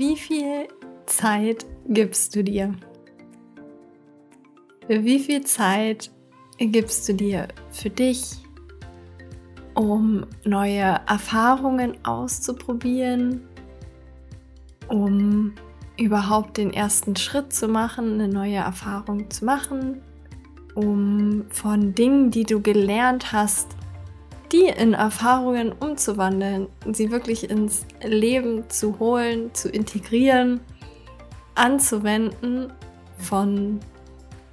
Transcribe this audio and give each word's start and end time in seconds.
Wie 0.00 0.16
viel 0.16 0.68
Zeit 1.04 1.66
gibst 1.86 2.34
du 2.34 2.44
dir? 2.44 2.74
Wie 4.88 5.18
viel 5.18 5.44
Zeit 5.44 6.10
gibst 6.58 7.08
du 7.08 7.14
dir 7.14 7.48
für 7.70 7.90
dich, 7.90 8.36
um 9.74 10.24
neue 10.44 11.00
Erfahrungen 11.06 12.02
auszuprobieren, 12.04 13.42
um 14.88 15.54
überhaupt 15.98 16.56
den 16.56 16.72
ersten 16.72 17.16
Schritt 17.16 17.52
zu 17.52 17.68
machen, 17.68 18.14
eine 18.14 18.28
neue 18.28 18.56
Erfahrung 18.56 19.28
zu 19.28 19.44
machen, 19.44 20.00
um 20.80 21.44
von 21.50 21.94
Dingen, 21.94 22.30
die 22.30 22.44
du 22.44 22.60
gelernt 22.60 23.32
hast, 23.32 23.68
die 24.52 24.64
in 24.64 24.94
Erfahrungen 24.94 25.72
umzuwandeln, 25.72 26.68
sie 26.92 27.10
wirklich 27.10 27.48
ins 27.50 27.86
Leben 28.02 28.68
zu 28.68 28.98
holen, 28.98 29.54
zu 29.54 29.68
integrieren, 29.68 30.60
anzuwenden, 31.54 32.72
von 33.16 33.80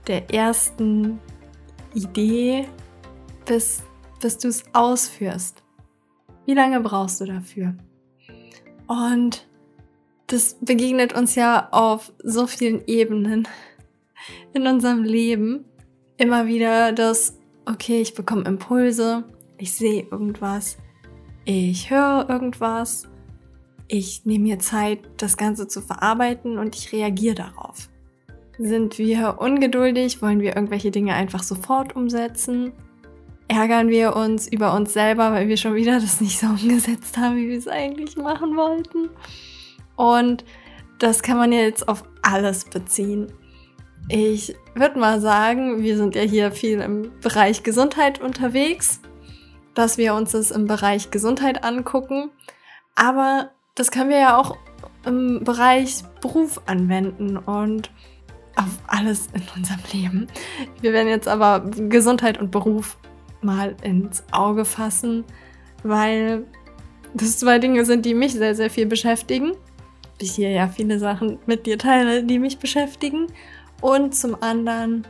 der 0.07 0.29
ersten 0.33 1.19
Idee 1.93 2.67
bis, 3.45 3.81
bis 4.21 4.37
du 4.37 4.49
es 4.49 4.63
ausführst. 4.73 5.63
Wie 6.45 6.53
lange 6.53 6.81
brauchst 6.81 7.21
du 7.21 7.25
dafür? 7.25 7.75
Und 8.87 9.47
das 10.27 10.57
begegnet 10.61 11.13
uns 11.13 11.35
ja 11.35 11.69
auf 11.71 12.11
so 12.21 12.47
vielen 12.47 12.85
Ebenen 12.87 13.47
in 14.53 14.67
unserem 14.67 15.03
Leben. 15.03 15.65
Immer 16.17 16.47
wieder 16.47 16.91
das, 16.93 17.37
okay, 17.65 18.01
ich 18.01 18.13
bekomme 18.13 18.45
Impulse, 18.45 19.23
ich 19.57 19.73
sehe 19.73 20.07
irgendwas, 20.09 20.77
ich 21.45 21.89
höre 21.89 22.27
irgendwas, 22.29 23.07
ich 23.87 24.25
nehme 24.25 24.45
mir 24.45 24.59
Zeit, 24.59 24.99
das 25.17 25.37
Ganze 25.37 25.67
zu 25.67 25.81
verarbeiten 25.81 26.57
und 26.57 26.75
ich 26.75 26.91
reagiere 26.91 27.35
darauf. 27.35 27.89
Sind 28.57 28.97
wir 28.97 29.37
ungeduldig? 29.39 30.21
Wollen 30.21 30.41
wir 30.41 30.55
irgendwelche 30.55 30.89
Dinge 30.89 31.13
einfach 31.13 31.43
sofort 31.43 31.95
umsetzen? 31.95 32.73
Ärgern 33.47 33.89
wir 33.89 34.15
uns 34.15 34.47
über 34.47 34.73
uns 34.73 34.93
selber, 34.93 35.31
weil 35.31 35.47
wir 35.47 35.57
schon 35.57 35.75
wieder 35.75 35.99
das 35.99 36.19
nicht 36.19 36.39
so 36.39 36.47
umgesetzt 36.47 37.17
haben, 37.17 37.37
wie 37.37 37.49
wir 37.49 37.57
es 37.57 37.67
eigentlich 37.67 38.17
machen 38.17 38.57
wollten? 38.57 39.09
Und 39.95 40.43
das 40.99 41.21
kann 41.21 41.37
man 41.37 41.51
jetzt 41.51 41.87
auf 41.87 42.03
alles 42.23 42.65
beziehen. 42.65 43.31
Ich 44.09 44.55
würde 44.73 44.99
mal 44.99 45.19
sagen, 45.19 45.83
wir 45.83 45.97
sind 45.97 46.15
ja 46.15 46.21
hier 46.21 46.51
viel 46.53 46.79
im 46.79 47.11
Bereich 47.19 47.63
Gesundheit 47.63 48.21
unterwegs, 48.21 49.01
dass 49.73 49.97
wir 49.97 50.13
uns 50.13 50.31
das 50.31 50.51
im 50.51 50.65
Bereich 50.65 51.11
Gesundheit 51.11 51.65
angucken. 51.65 52.31
Aber 52.95 53.51
das 53.75 53.91
können 53.91 54.09
wir 54.09 54.19
ja 54.19 54.37
auch 54.37 54.57
im 55.05 55.43
Bereich 55.43 56.03
Beruf 56.21 56.61
anwenden 56.67 57.37
und 57.37 57.91
auf 58.55 58.79
alles 58.87 59.27
in 59.33 59.43
unserem 59.55 59.81
Leben. 59.91 60.27
Wir 60.81 60.93
werden 60.93 61.09
jetzt 61.09 61.27
aber 61.27 61.59
Gesundheit 61.69 62.39
und 62.39 62.49
Beruf 62.49 62.97
mal 63.41 63.75
ins 63.83 64.23
Auge 64.31 64.63
fassen, 64.63 65.25
weil 65.83 66.45
das 67.13 67.39
zwei 67.39 67.59
Dinge 67.59 67.83
sind, 67.83 68.05
die 68.05 68.13
mich 68.13 68.33
sehr, 68.33 68.55
sehr 68.55 68.69
viel 68.69 68.85
beschäftigen 68.85 69.51
ich 70.19 70.31
hier 70.31 70.49
ja 70.49 70.67
viele 70.67 70.99
Sachen 70.99 71.39
mit 71.45 71.65
dir 71.65 71.77
teile, 71.77 72.23
die 72.23 72.39
mich 72.39 72.57
beschäftigen. 72.57 73.27
Und 73.81 74.15
zum 74.15 74.41
anderen, 74.41 75.05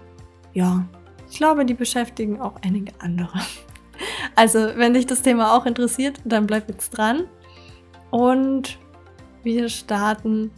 ja, 0.53 0.85
ich 1.29 1.37
glaube, 1.37 1.65
die 1.65 1.73
beschäftigen 1.73 2.41
auch 2.41 2.55
einige 2.63 2.93
andere. 2.99 3.39
Also, 4.35 4.59
wenn 4.75 4.93
dich 4.93 5.07
das 5.07 5.23
Thema 5.23 5.57
auch 5.57 5.65
interessiert, 5.65 6.21
dann 6.23 6.45
bleib 6.45 6.69
jetzt 6.69 6.91
dran. 6.91 7.23
Und 8.11 8.77
wir 9.41 9.69
starten 9.69 10.51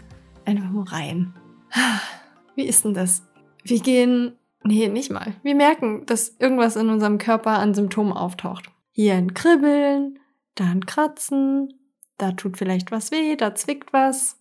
einfach 0.43 0.69
mal 0.69 0.83
rein. 0.83 1.33
Wie 2.55 2.65
ist 2.65 2.83
denn 2.83 2.93
das? 2.93 3.23
Wir 3.63 3.79
gehen, 3.79 4.33
nee, 4.63 4.89
nicht 4.89 5.11
mal. 5.11 5.33
Wir 5.43 5.55
merken, 5.55 6.05
dass 6.05 6.35
irgendwas 6.39 6.75
in 6.75 6.89
unserem 6.89 7.17
Körper 7.17 7.51
an 7.51 7.73
Symptomen 7.73 8.11
auftaucht. 8.11 8.69
Hier 8.91 9.13
ein 9.13 9.33
Kribbeln, 9.33 10.19
da 10.55 10.65
ein 10.65 10.85
Kratzen, 10.85 11.73
da 12.17 12.33
tut 12.33 12.57
vielleicht 12.57 12.91
was 12.91 13.11
weh, 13.11 13.35
da 13.35 13.55
zwickt 13.55 13.93
was. 13.93 14.38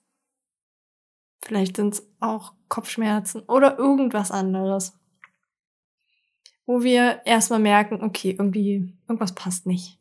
Vielleicht 1.41 1.77
sind 1.77 1.95
es 1.95 2.09
auch 2.21 2.55
Kopfschmerzen 2.69 3.43
oder 3.43 3.79
irgendwas 3.79 4.31
anderes. 4.31 4.99
Wo 6.67 6.83
wir 6.83 7.23
erstmal 7.25 7.61
merken, 7.61 8.03
okay, 8.03 8.37
irgendwie, 8.39 8.93
irgendwas 9.09 9.35
passt 9.35 9.67
nicht. 9.67 9.99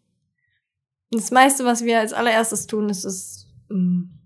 Und 1.11 1.21
das 1.21 1.31
meiste, 1.31 1.63
was 1.63 1.85
wir 1.85 1.99
als 1.99 2.11
allererstes 2.11 2.67
tun, 2.67 2.89
ist 2.89 3.05
es 3.05 3.47
ähm, 3.71 4.19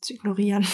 zu 0.00 0.14
ignorieren, 0.14 0.64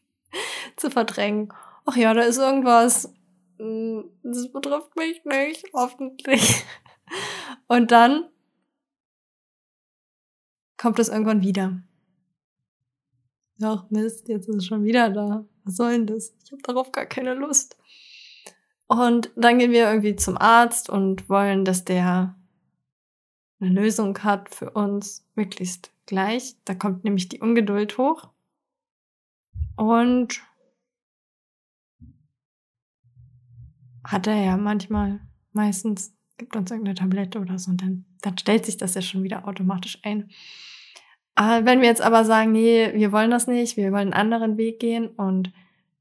zu 0.76 0.90
verdrängen. 0.90 1.52
Ach 1.84 1.96
ja, 1.96 2.14
da 2.14 2.22
ist 2.22 2.38
irgendwas. 2.38 3.12
Mm, 3.58 4.00
das 4.22 4.50
betrifft 4.50 4.96
mich 4.96 5.22
nicht, 5.24 5.64
hoffentlich. 5.74 6.64
Und 7.68 7.90
dann 7.90 8.28
kommt 10.76 10.98
es 10.98 11.08
irgendwann 11.08 11.42
wieder. 11.42 11.82
Ach 13.62 13.88
Mist, 13.90 14.28
jetzt 14.28 14.48
ist 14.48 14.56
es 14.56 14.66
schon 14.66 14.84
wieder 14.84 15.10
da. 15.10 15.44
Was 15.64 15.76
soll 15.76 15.92
denn 15.92 16.06
das? 16.06 16.34
Ich 16.44 16.52
habe 16.52 16.62
darauf 16.62 16.92
gar 16.92 17.06
keine 17.06 17.34
Lust. 17.34 17.76
Und 18.86 19.30
dann 19.34 19.58
gehen 19.58 19.72
wir 19.72 19.88
irgendwie 19.88 20.16
zum 20.16 20.36
Arzt 20.38 20.88
und 20.90 21.28
wollen, 21.28 21.64
dass 21.64 21.84
der 21.84 22.36
eine 23.60 23.70
Lösung 23.70 24.18
hat 24.22 24.54
für 24.54 24.70
uns 24.70 25.26
möglichst 25.34 25.90
gleich. 26.04 26.56
Da 26.64 26.74
kommt 26.74 27.04
nämlich 27.04 27.28
die 27.28 27.40
Ungeduld 27.40 27.98
hoch. 27.98 28.28
Und 29.76 30.42
hat 34.04 34.26
er 34.26 34.36
ja 34.36 34.56
manchmal, 34.56 35.20
meistens 35.52 36.14
gibt 36.36 36.54
uns 36.54 36.70
irgendeine 36.70 36.94
Tablette 36.94 37.40
oder 37.40 37.58
so 37.58 37.70
und 37.70 37.82
dann, 37.82 38.04
dann 38.22 38.38
stellt 38.38 38.64
sich 38.66 38.76
das 38.76 38.94
ja 38.94 39.02
schon 39.02 39.22
wieder 39.22 39.48
automatisch 39.48 39.98
ein. 40.02 40.30
Ah, 41.38 41.60
wenn 41.64 41.82
wir 41.82 41.88
jetzt 41.88 42.00
aber 42.00 42.24
sagen, 42.24 42.52
nee, 42.52 42.92
wir 42.94 43.12
wollen 43.12 43.30
das 43.30 43.46
nicht, 43.46 43.76
wir 43.76 43.92
wollen 43.92 44.12
einen 44.12 44.32
anderen 44.32 44.56
Weg 44.56 44.80
gehen 44.80 45.08
und 45.08 45.52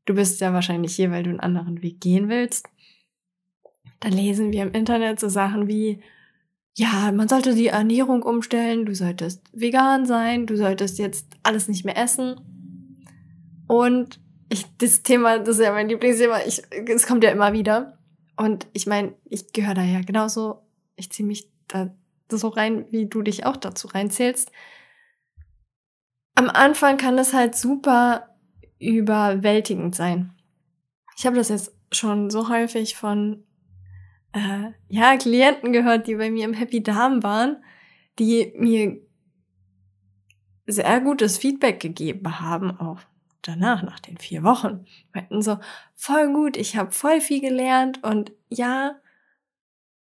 du 0.06 0.16
bist 0.16 0.40
ja 0.40 0.54
wahrscheinlich 0.54 0.96
hier, 0.96 1.12
weil 1.12 1.24
du 1.24 1.30
einen 1.30 1.42
anderen 1.42 1.82
Weg 1.82 2.00
gehen 2.00 2.30
willst, 2.30 2.68
dann 4.00 4.14
lesen 4.14 4.54
wir 4.54 4.64
im 4.64 4.72
Internet 4.72 5.20
so 5.20 5.28
Sachen 5.28 5.68
wie, 5.68 6.02
ja, 6.78 7.12
man 7.12 7.28
sollte 7.28 7.54
die 7.54 7.68
Ernährung 7.68 8.24
umstellen, 8.24 8.86
du 8.86 8.96
solltest 8.96 9.42
vegan 9.52 10.06
sein, 10.06 10.46
du 10.46 10.56
solltest 10.56 11.00
jetzt 11.00 11.28
alles 11.44 11.68
nicht 11.68 11.84
mehr 11.84 11.98
essen. 11.98 12.40
Und 13.68 14.22
ich, 14.48 14.66
das 14.78 15.04
Thema, 15.04 15.40
das 15.40 15.58
ist 15.58 15.66
ja 15.66 15.74
mein 15.74 15.90
Lieblingsthema, 15.90 16.46
ich, 16.48 16.62
es 16.88 17.08
kommt 17.08 17.26
ja 17.26 17.32
immer 17.32 17.52
wieder. 17.52 17.98
Und 18.38 18.68
ich 18.72 18.88
meine, 18.88 19.14
ich 19.26 19.52
gehöre 19.52 19.74
da 19.74 19.84
ja 19.84 20.00
genauso, 20.00 20.62
ich 20.96 21.12
ziehe 21.12 21.28
mich 21.28 21.50
da 21.68 21.94
so 22.32 22.48
rein, 22.48 22.86
wie 22.92 23.08
du 23.08 23.22
dich 23.22 23.46
auch 23.46 23.58
dazu 23.58 23.88
reinzählst 23.88 24.50
am 26.36 26.50
Anfang 26.50 26.98
kann 26.98 27.18
es 27.18 27.34
halt 27.34 27.56
super 27.56 28.36
überwältigend 28.80 29.96
sein. 29.96 30.34
Ich 31.18 31.26
habe 31.26 31.38
das 31.38 31.50
jetzt 31.50 31.74
schon 31.92 32.30
so 32.30 32.50
häufig 32.50 32.96
von 32.96 33.46
äh, 34.34 34.72
ja, 34.90 35.16
Klienten 35.16 35.72
gehört, 35.72 36.08
die 36.08 36.16
bei 36.16 36.30
mir 36.30 36.46
im 36.46 36.54
Happy 36.54 36.84
Darm 36.84 37.24
waren, 37.24 37.64
die 38.20 38.54
mir 38.58 39.02
sehr 40.68 41.00
gutes 41.00 41.38
Feedback 41.38 41.80
gegeben 41.80 42.40
haben, 42.40 42.78
auch 42.80 43.00
danach, 43.42 43.84
nach 43.84 44.00
den 44.00 44.18
vier 44.18 44.44
Wochen. 44.44 44.86
Meinten 45.14 45.42
so, 45.42 45.60
voll 45.96 46.34
gut, 46.34 46.58
ich 46.58 46.76
habe 46.76 46.92
voll 46.92 47.22
viel 47.22 47.40
gelernt 47.40 48.04
und 48.04 48.34
ja, 48.50 49.00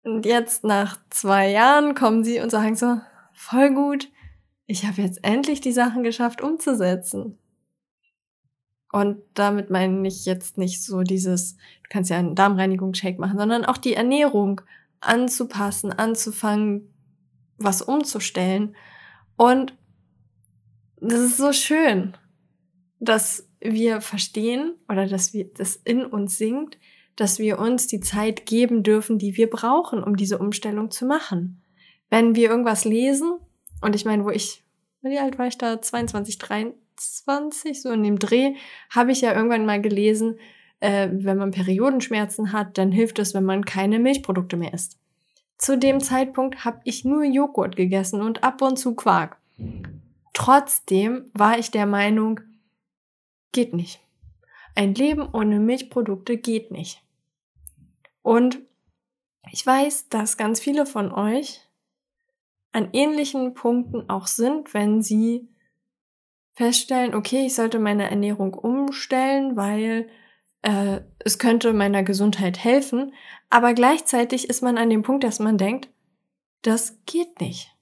und 0.04 0.26
jetzt 0.26 0.64
nach 0.64 0.98
zwei 1.10 1.50
Jahren 1.50 1.96
kommen 1.96 2.24
sie 2.24 2.40
und 2.40 2.52
sagen 2.52 2.76
so, 2.76 3.02
voll 3.34 3.74
gut, 3.74 4.10
ich 4.68 4.86
habe 4.86 5.02
jetzt 5.02 5.24
endlich 5.24 5.62
die 5.62 5.72
Sachen 5.72 6.04
geschafft 6.04 6.42
umzusetzen. 6.42 7.38
Und 8.92 9.18
damit 9.34 9.70
meine 9.70 10.08
ich 10.08 10.26
jetzt 10.26 10.58
nicht 10.58 10.82
so 10.82 11.02
dieses, 11.02 11.56
du 11.56 11.90
kannst 11.90 12.10
ja 12.10 12.18
einen 12.18 12.36
Darmreinigungsshake 12.36 13.20
machen, 13.20 13.38
sondern 13.38 13.66
auch 13.66 13.78
die 13.78 13.94
Ernährung 13.94 14.62
anzupassen, 15.02 15.92
anzufangen, 15.92 16.94
was 17.58 17.82
umzustellen. 17.82 18.76
Und 19.36 19.78
das 21.02 21.20
ist 21.20 21.38
so 21.38 21.52
schön, 21.52 22.16
dass 23.00 23.50
wir 23.60 24.02
verstehen 24.02 24.76
oder 24.88 25.08
dass 25.08 25.34
wir 25.34 25.52
das 25.54 25.76
in 25.76 26.06
uns 26.06 26.38
singt, 26.38 26.78
dass 27.16 27.40
wir 27.40 27.60
uns 27.60 27.88
die 27.88 28.00
Zeit 28.00 28.46
geben 28.46 28.84
dürfen, 28.84 29.18
die 29.20 29.38
wir 29.38 29.50
brauchen, 29.50 30.04
um 30.04 30.16
diese 30.16 30.38
Umstellung 30.38 30.92
zu 30.92 31.06
machen. 31.06 31.62
Wenn 32.10 32.36
wir 32.36 32.50
irgendwas 32.50 32.86
lesen, 32.86 33.40
und 33.82 33.96
ich 33.96 34.06
meine, 34.06 34.26
wo 34.26 34.30
ich, 34.30 34.64
wie 35.02 35.20
alt 35.20 35.38
war 35.38 35.48
ich 35.48 35.58
da? 35.58 35.82
22, 35.82 36.38
23, 36.38 37.82
so 37.82 37.92
in 37.92 38.04
dem 38.04 38.20
Dreh, 38.20 38.56
habe 38.90 39.12
ich 39.12 39.22
ja 39.22 39.34
irgendwann 39.34 39.66
mal 39.66 39.82
gelesen, 39.82 40.40
äh, 40.80 41.10
wenn 41.12 41.38
man 41.38 41.52
Periodenschmerzen 41.52 42.52
hat, 42.52 42.78
dann 42.78 42.92
hilft 42.92 43.20
es, 43.20 43.34
wenn 43.34 43.44
man 43.44 43.66
keine 43.66 44.00
Milchprodukte 44.00 44.58
mehr 44.58 44.74
isst. 44.74 44.98
Zu 45.58 45.78
dem 45.78 46.02
Zeitpunkt 46.02 46.66
habe 46.66 46.82
ich 46.84 47.06
nur 47.06 47.24
Joghurt 47.24 47.76
gegessen 47.76 48.22
und 48.22 48.44
ab 48.44 48.62
und 48.62 48.78
zu 48.78 48.94
Quark. 48.94 49.38
Trotzdem 50.34 51.32
war 51.34 51.58
ich 51.58 51.72
der 51.72 51.86
Meinung, 51.86 52.42
geht 53.54 53.74
nicht. 53.74 54.02
Ein 54.76 54.94
Leben 54.94 55.28
ohne 55.32 55.60
Milchprodukte 55.60 56.38
geht 56.38 56.72
nicht. 56.72 57.02
Und 58.22 58.60
ich 59.52 59.66
weiß, 59.66 60.10
dass 60.10 60.36
ganz 60.36 60.60
viele 60.60 60.86
von 60.86 61.14
euch 61.14 61.65
an 62.76 62.90
ähnlichen 62.92 63.54
Punkten 63.54 64.10
auch 64.10 64.28
sind, 64.28 64.74
wenn 64.74 65.02
sie 65.02 65.48
feststellen, 66.56 67.16
okay, 67.16 67.46
ich 67.46 67.56
sollte 67.56 67.80
meine 67.80 68.10
Ernährung 68.10 68.54
umstellen, 68.54 69.56
weil 69.56 70.10
äh, 70.62 71.00
es 71.20 71.40
könnte 71.40 71.72
meiner 71.72 72.04
Gesundheit 72.04 72.62
helfen, 72.62 73.14
aber 73.50 73.74
gleichzeitig 73.74 74.50
ist 74.50 74.62
man 74.62 74.78
an 74.78 74.90
dem 74.90 75.04
Punkt, 75.04 75.24
dass 75.24 75.40
man 75.40 75.58
denkt, 75.58 75.90
das 76.64 77.00
geht 77.06 77.40
nicht. 77.40 77.74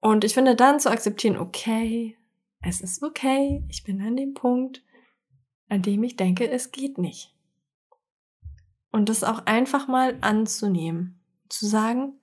Und 0.00 0.24
ich 0.24 0.32
finde 0.32 0.56
dann 0.56 0.80
zu 0.80 0.90
akzeptieren, 0.90 1.36
okay, 1.36 2.16
es 2.62 2.80
ist 2.80 3.02
okay, 3.02 3.62
ich 3.68 3.84
bin 3.84 4.00
an 4.00 4.16
dem 4.16 4.32
Punkt, 4.32 4.82
an 5.68 5.82
dem 5.82 6.02
ich 6.04 6.16
denke, 6.16 6.50
es 6.50 6.72
geht 6.72 6.96
nicht. 6.96 7.34
Und 8.90 9.10
das 9.10 9.24
auch 9.24 9.44
einfach 9.44 9.88
mal 9.88 10.16
anzunehmen, 10.22 11.20
zu 11.50 11.66
sagen, 11.66 12.14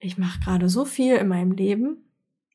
ich 0.00 0.18
mache 0.18 0.40
gerade 0.40 0.68
so 0.68 0.84
viel 0.84 1.16
in 1.16 1.28
meinem 1.28 1.52
Leben. 1.52 2.10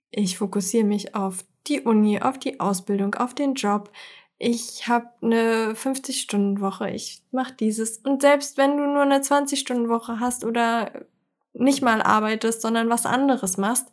Ich 0.09 0.37
fokussiere 0.37 0.83
mich 0.83 1.15
auf 1.15 1.45
die 1.67 1.81
Uni, 1.81 2.21
auf 2.21 2.37
die 2.39 2.59
Ausbildung, 2.59 3.15
auf 3.15 3.33
den 3.33 3.53
Job. 3.53 3.91
Ich 4.37 4.87
habe 4.87 5.09
eine 5.21 5.73
50-Stunden-Woche, 5.73 6.89
ich 6.89 7.23
mache 7.31 7.53
dieses. 7.53 7.99
Und 7.99 8.21
selbst 8.21 8.57
wenn 8.57 8.77
du 8.77 8.85
nur 8.85 9.03
eine 9.03 9.19
20-Stunden-Woche 9.19 10.19
hast 10.19 10.43
oder 10.43 11.05
nicht 11.53 11.81
mal 11.81 12.01
arbeitest, 12.01 12.61
sondern 12.61 12.89
was 12.89 13.05
anderes 13.05 13.57
machst, 13.57 13.87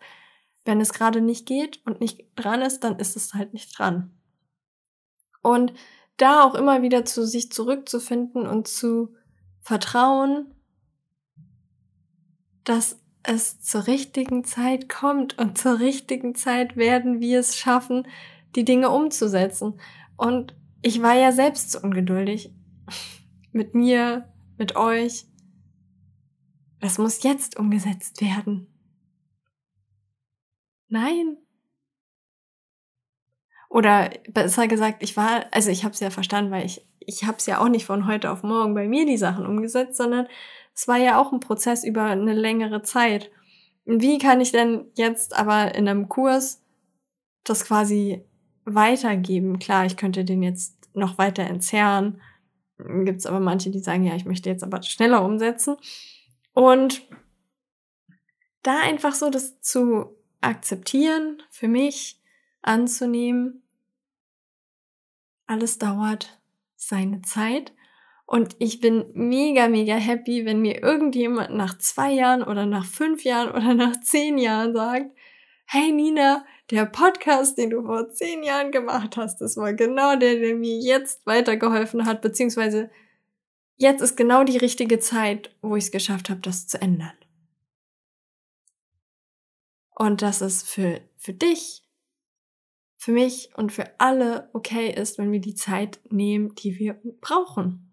wenn 0.64 0.80
es 0.80 0.92
gerade 0.92 1.20
nicht 1.20 1.46
geht 1.46 1.80
und 1.86 2.00
nicht 2.00 2.24
dran 2.34 2.62
ist, 2.62 2.80
dann 2.80 2.98
ist 2.98 3.16
es 3.16 3.34
halt 3.34 3.52
nicht 3.52 3.78
dran. 3.78 4.10
Und 5.42 5.72
da 6.16 6.44
auch 6.44 6.54
immer 6.54 6.82
wieder 6.82 7.04
zu 7.04 7.26
sich 7.26 7.52
zurückzufinden 7.52 8.46
und 8.46 8.68
zu 8.68 9.14
vertrauen, 9.60 10.54
dass 12.64 13.01
es 13.24 13.60
zur 13.60 13.86
richtigen 13.86 14.44
Zeit 14.44 14.88
kommt 14.88 15.38
und 15.38 15.58
zur 15.58 15.78
richtigen 15.78 16.34
Zeit 16.34 16.76
werden 16.76 17.20
wir 17.20 17.40
es 17.40 17.56
schaffen, 17.56 18.06
die 18.54 18.64
Dinge 18.64 18.90
umzusetzen. 18.90 19.80
Und 20.16 20.54
ich 20.82 21.02
war 21.02 21.14
ja 21.14 21.32
selbst 21.32 21.72
so 21.72 21.80
ungeduldig. 21.80 22.52
Mit 23.52 23.74
mir, 23.74 24.32
mit 24.56 24.76
euch. 24.76 25.26
Das 26.80 26.96
muss 26.96 27.22
jetzt 27.22 27.58
umgesetzt 27.58 28.22
werden. 28.22 28.66
Nein. 30.88 31.36
Oder 33.68 34.10
besser 34.28 34.68
gesagt, 34.68 35.02
ich 35.02 35.16
war, 35.16 35.46
also 35.50 35.70
ich 35.70 35.84
habe 35.84 35.94
es 35.94 36.00
ja 36.00 36.10
verstanden, 36.10 36.50
weil 36.50 36.64
ich, 36.64 36.86
ich 37.00 37.24
habe 37.24 37.38
es 37.38 37.46
ja 37.46 37.58
auch 37.58 37.68
nicht 37.68 37.84
von 37.84 38.06
heute 38.06 38.30
auf 38.30 38.42
morgen 38.42 38.74
bei 38.74 38.86
mir 38.86 39.04
die 39.04 39.16
Sachen 39.16 39.46
umgesetzt, 39.46 39.96
sondern 39.96 40.26
es 40.74 40.88
war 40.88 40.96
ja 40.96 41.20
auch 41.20 41.32
ein 41.32 41.40
Prozess 41.40 41.84
über 41.84 42.04
eine 42.04 42.34
längere 42.34 42.82
Zeit. 42.82 43.30
Wie 43.84 44.18
kann 44.18 44.40
ich 44.40 44.52
denn 44.52 44.86
jetzt 44.94 45.36
aber 45.36 45.74
in 45.74 45.88
einem 45.88 46.08
Kurs 46.08 46.62
das 47.44 47.64
quasi 47.64 48.24
weitergeben? 48.64 49.58
Klar, 49.58 49.86
ich 49.86 49.96
könnte 49.96 50.24
den 50.24 50.42
jetzt 50.42 50.88
noch 50.94 51.18
weiter 51.18 51.42
entzerren. 51.42 52.20
Gibt 52.78 53.20
es 53.20 53.26
aber 53.26 53.40
manche, 53.40 53.70
die 53.70 53.80
sagen, 53.80 54.04
ja, 54.04 54.14
ich 54.14 54.24
möchte 54.24 54.48
jetzt 54.50 54.62
aber 54.64 54.82
schneller 54.82 55.24
umsetzen. 55.24 55.76
Und 56.52 57.02
da 58.62 58.80
einfach 58.80 59.14
so 59.14 59.30
das 59.30 59.60
zu 59.60 60.16
akzeptieren, 60.40 61.42
für 61.50 61.68
mich 61.68 62.20
anzunehmen, 62.62 63.62
alles 65.46 65.78
dauert 65.78 66.40
seine 66.76 67.22
Zeit 67.22 67.72
und 68.32 68.56
ich 68.60 68.80
bin 68.80 69.04
mega, 69.12 69.68
mega 69.68 69.94
happy, 69.94 70.46
wenn 70.46 70.62
mir 70.62 70.82
irgendjemand 70.82 71.54
nach 71.54 71.76
zwei 71.76 72.12
Jahren 72.12 72.42
oder 72.42 72.64
nach 72.64 72.86
fünf 72.86 73.24
Jahren 73.24 73.50
oder 73.50 73.74
nach 73.74 74.00
zehn 74.00 74.38
Jahren 74.38 74.72
sagt, 74.72 75.14
hey 75.66 75.92
Nina, 75.92 76.42
der 76.70 76.86
Podcast, 76.86 77.58
den 77.58 77.68
du 77.68 77.84
vor 77.84 78.08
zehn 78.08 78.42
Jahren 78.42 78.72
gemacht 78.72 79.18
hast, 79.18 79.42
das 79.42 79.58
war 79.58 79.74
genau 79.74 80.16
der, 80.16 80.36
der 80.36 80.54
mir 80.54 80.78
jetzt 80.78 81.26
weitergeholfen 81.26 82.06
hat, 82.06 82.22
beziehungsweise 82.22 82.90
jetzt 83.76 84.00
ist 84.00 84.16
genau 84.16 84.44
die 84.44 84.56
richtige 84.56 84.98
Zeit, 84.98 85.54
wo 85.60 85.76
ich 85.76 85.84
es 85.84 85.90
geschafft 85.90 86.30
habe, 86.30 86.40
das 86.40 86.66
zu 86.66 86.80
ändern. 86.80 87.12
Und 89.94 90.22
dass 90.22 90.40
es 90.40 90.62
für, 90.62 91.02
für 91.18 91.34
dich, 91.34 91.82
für 92.96 93.12
mich 93.12 93.50
und 93.56 93.72
für 93.72 94.00
alle 94.00 94.48
okay 94.54 94.90
ist, 94.90 95.18
wenn 95.18 95.32
wir 95.32 95.40
die 95.40 95.54
Zeit 95.54 96.00
nehmen, 96.08 96.54
die 96.54 96.78
wir 96.78 96.98
brauchen. 97.20 97.91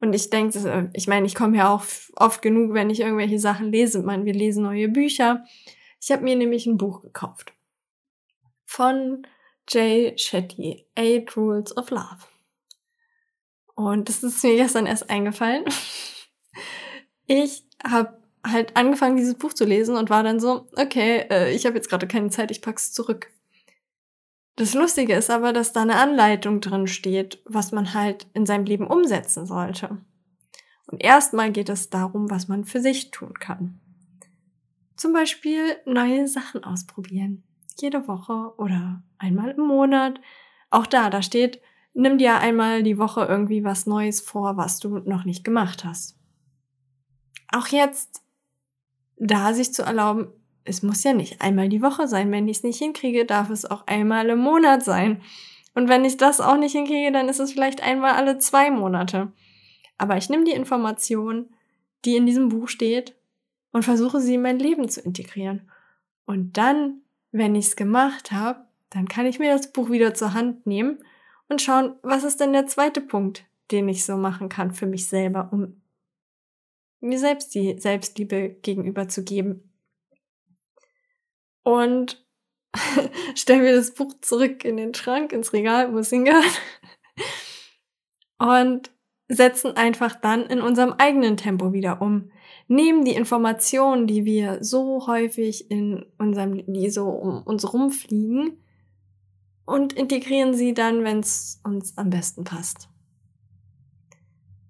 Und 0.00 0.12
ich 0.12 0.30
denke, 0.30 0.58
äh, 0.58 0.88
ich 0.92 1.06
meine, 1.08 1.26
ich 1.26 1.34
komme 1.34 1.56
ja 1.58 1.72
auch 1.72 1.84
oft 2.16 2.42
genug, 2.42 2.74
wenn 2.74 2.90
ich 2.90 3.00
irgendwelche 3.00 3.38
Sachen 3.38 3.72
lese. 3.72 4.02
Meine, 4.02 4.24
wir 4.24 4.34
lesen 4.34 4.62
neue 4.62 4.88
Bücher. 4.88 5.44
Ich 6.00 6.12
habe 6.12 6.22
mir 6.22 6.36
nämlich 6.36 6.66
ein 6.66 6.78
Buch 6.78 7.02
gekauft 7.02 7.52
von 8.64 9.26
Jay 9.68 10.16
Shetty, 10.16 10.86
Eight 10.94 11.36
Rules 11.36 11.76
of 11.76 11.90
Love. 11.90 12.18
Und 13.74 14.08
das 14.08 14.22
ist 14.22 14.44
mir 14.44 14.56
gestern 14.56 14.86
erst 14.86 15.10
eingefallen. 15.10 15.64
Ich 17.30 17.62
habe 17.86 18.22
halt 18.42 18.74
angefangen, 18.74 19.18
dieses 19.18 19.34
Buch 19.34 19.52
zu 19.52 19.66
lesen 19.66 19.96
und 19.96 20.08
war 20.08 20.22
dann 20.22 20.40
so, 20.40 20.66
okay, 20.76 21.26
äh, 21.30 21.54
ich 21.54 21.66
habe 21.66 21.76
jetzt 21.76 21.90
gerade 21.90 22.08
keine 22.08 22.30
Zeit, 22.30 22.50
ich 22.50 22.62
pack's 22.62 22.90
zurück. 22.90 23.30
Das 24.58 24.74
Lustige 24.74 25.14
ist 25.14 25.30
aber, 25.30 25.52
dass 25.52 25.72
da 25.72 25.82
eine 25.82 25.94
Anleitung 25.94 26.60
drin 26.60 26.88
steht, 26.88 27.40
was 27.44 27.70
man 27.70 27.94
halt 27.94 28.26
in 28.34 28.44
seinem 28.44 28.64
Leben 28.64 28.88
umsetzen 28.88 29.46
sollte. 29.46 29.98
Und 30.88 31.00
erstmal 31.00 31.52
geht 31.52 31.68
es 31.68 31.90
darum, 31.90 32.28
was 32.28 32.48
man 32.48 32.64
für 32.64 32.80
sich 32.80 33.12
tun 33.12 33.34
kann. 33.34 33.78
Zum 34.96 35.12
Beispiel 35.12 35.76
neue 35.86 36.26
Sachen 36.26 36.64
ausprobieren. 36.64 37.44
Jede 37.78 38.08
Woche 38.08 38.52
oder 38.56 39.00
einmal 39.16 39.50
im 39.50 39.62
Monat. 39.62 40.20
Auch 40.70 40.86
da, 40.86 41.08
da 41.08 41.22
steht, 41.22 41.60
nimm 41.94 42.18
dir 42.18 42.38
einmal 42.38 42.82
die 42.82 42.98
Woche 42.98 43.26
irgendwie 43.26 43.62
was 43.62 43.86
Neues 43.86 44.20
vor, 44.20 44.56
was 44.56 44.80
du 44.80 44.98
noch 44.98 45.24
nicht 45.24 45.44
gemacht 45.44 45.84
hast. 45.84 46.18
Auch 47.52 47.68
jetzt, 47.68 48.24
da 49.18 49.54
sich 49.54 49.72
zu 49.72 49.84
erlauben, 49.84 50.32
es 50.68 50.82
muss 50.82 51.02
ja 51.04 51.12
nicht 51.12 51.40
einmal 51.40 51.68
die 51.68 51.82
Woche 51.82 52.06
sein. 52.06 52.30
Wenn 52.30 52.48
ich 52.48 52.58
es 52.58 52.62
nicht 52.62 52.78
hinkriege, 52.78 53.24
darf 53.24 53.50
es 53.50 53.64
auch 53.64 53.86
einmal 53.86 54.28
im 54.28 54.38
Monat 54.38 54.84
sein. 54.84 55.22
Und 55.74 55.88
wenn 55.88 56.04
ich 56.04 56.16
das 56.16 56.40
auch 56.40 56.56
nicht 56.56 56.72
hinkriege, 56.72 57.12
dann 57.12 57.28
ist 57.28 57.40
es 57.40 57.52
vielleicht 57.52 57.82
einmal 57.82 58.12
alle 58.12 58.38
zwei 58.38 58.70
Monate. 58.70 59.32
Aber 59.96 60.16
ich 60.16 60.28
nehme 60.28 60.44
die 60.44 60.52
Information, 60.52 61.50
die 62.04 62.16
in 62.16 62.26
diesem 62.26 62.48
Buch 62.48 62.68
steht, 62.68 63.14
und 63.70 63.84
versuche 63.84 64.20
sie 64.20 64.34
in 64.34 64.42
mein 64.42 64.58
Leben 64.58 64.88
zu 64.88 65.00
integrieren. 65.00 65.70
Und 66.24 66.56
dann, 66.56 67.02
wenn 67.32 67.54
ich 67.54 67.66
es 67.66 67.76
gemacht 67.76 68.32
habe, 68.32 68.64
dann 68.90 69.08
kann 69.08 69.26
ich 69.26 69.38
mir 69.38 69.52
das 69.52 69.72
Buch 69.72 69.90
wieder 69.90 70.14
zur 70.14 70.32
Hand 70.32 70.66
nehmen 70.66 70.98
und 71.48 71.60
schauen, 71.60 71.94
was 72.02 72.24
ist 72.24 72.40
denn 72.40 72.52
der 72.52 72.66
zweite 72.66 73.00
Punkt, 73.00 73.44
den 73.70 73.88
ich 73.88 74.04
so 74.04 74.16
machen 74.16 74.48
kann 74.48 74.72
für 74.72 74.86
mich 74.86 75.06
selber, 75.06 75.50
um 75.52 75.82
mir 77.00 77.18
selbst 77.18 77.54
die 77.54 77.78
Selbstliebe 77.78 78.56
gegenüber 78.62 79.08
zu 79.08 79.22
geben 79.22 79.67
und 81.68 82.24
stellen 83.34 83.62
wir 83.62 83.76
das 83.76 83.92
Buch 83.92 84.14
zurück 84.22 84.64
in 84.64 84.78
den 84.78 84.94
Schrank, 84.94 85.32
ins 85.32 85.52
Regal, 85.52 85.92
wo 85.92 85.98
es 85.98 86.08
hingehört. 86.08 86.62
Und 88.38 88.90
setzen 89.28 89.76
einfach 89.76 90.14
dann 90.18 90.46
in 90.46 90.62
unserem 90.62 90.94
eigenen 90.94 91.36
Tempo 91.36 91.74
wieder 91.74 92.00
um. 92.00 92.30
Nehmen 92.68 93.04
die 93.04 93.12
Informationen, 93.12 94.06
die 94.06 94.24
wir 94.24 94.64
so 94.64 95.06
häufig 95.06 95.70
in 95.70 96.06
unserem, 96.16 96.64
die 96.72 96.88
so 96.88 97.08
um 97.08 97.42
uns 97.42 97.70
rumfliegen, 97.70 98.64
und 99.66 99.92
integrieren 99.92 100.54
sie 100.54 100.72
dann, 100.72 101.04
wenn 101.04 101.20
es 101.20 101.60
uns 101.62 101.98
am 101.98 102.08
besten 102.08 102.44
passt. 102.44 102.88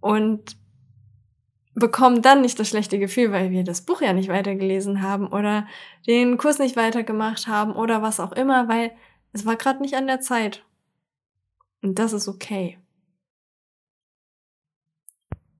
Und 0.00 0.57
bekommen 1.78 2.22
dann 2.22 2.42
nicht 2.42 2.58
das 2.58 2.68
schlechte 2.68 2.98
Gefühl, 2.98 3.32
weil 3.32 3.50
wir 3.50 3.64
das 3.64 3.82
Buch 3.82 4.00
ja 4.00 4.12
nicht 4.12 4.28
weitergelesen 4.28 5.02
haben 5.02 5.28
oder 5.28 5.66
den 6.06 6.36
Kurs 6.36 6.58
nicht 6.58 6.76
weitergemacht 6.76 7.46
haben 7.46 7.72
oder 7.72 8.02
was 8.02 8.20
auch 8.20 8.32
immer, 8.32 8.68
weil 8.68 8.92
es 9.32 9.46
war 9.46 9.56
gerade 9.56 9.80
nicht 9.80 9.94
an 9.94 10.06
der 10.06 10.20
Zeit. 10.20 10.64
Und 11.82 11.98
das 11.98 12.12
ist 12.12 12.28
okay. 12.28 12.78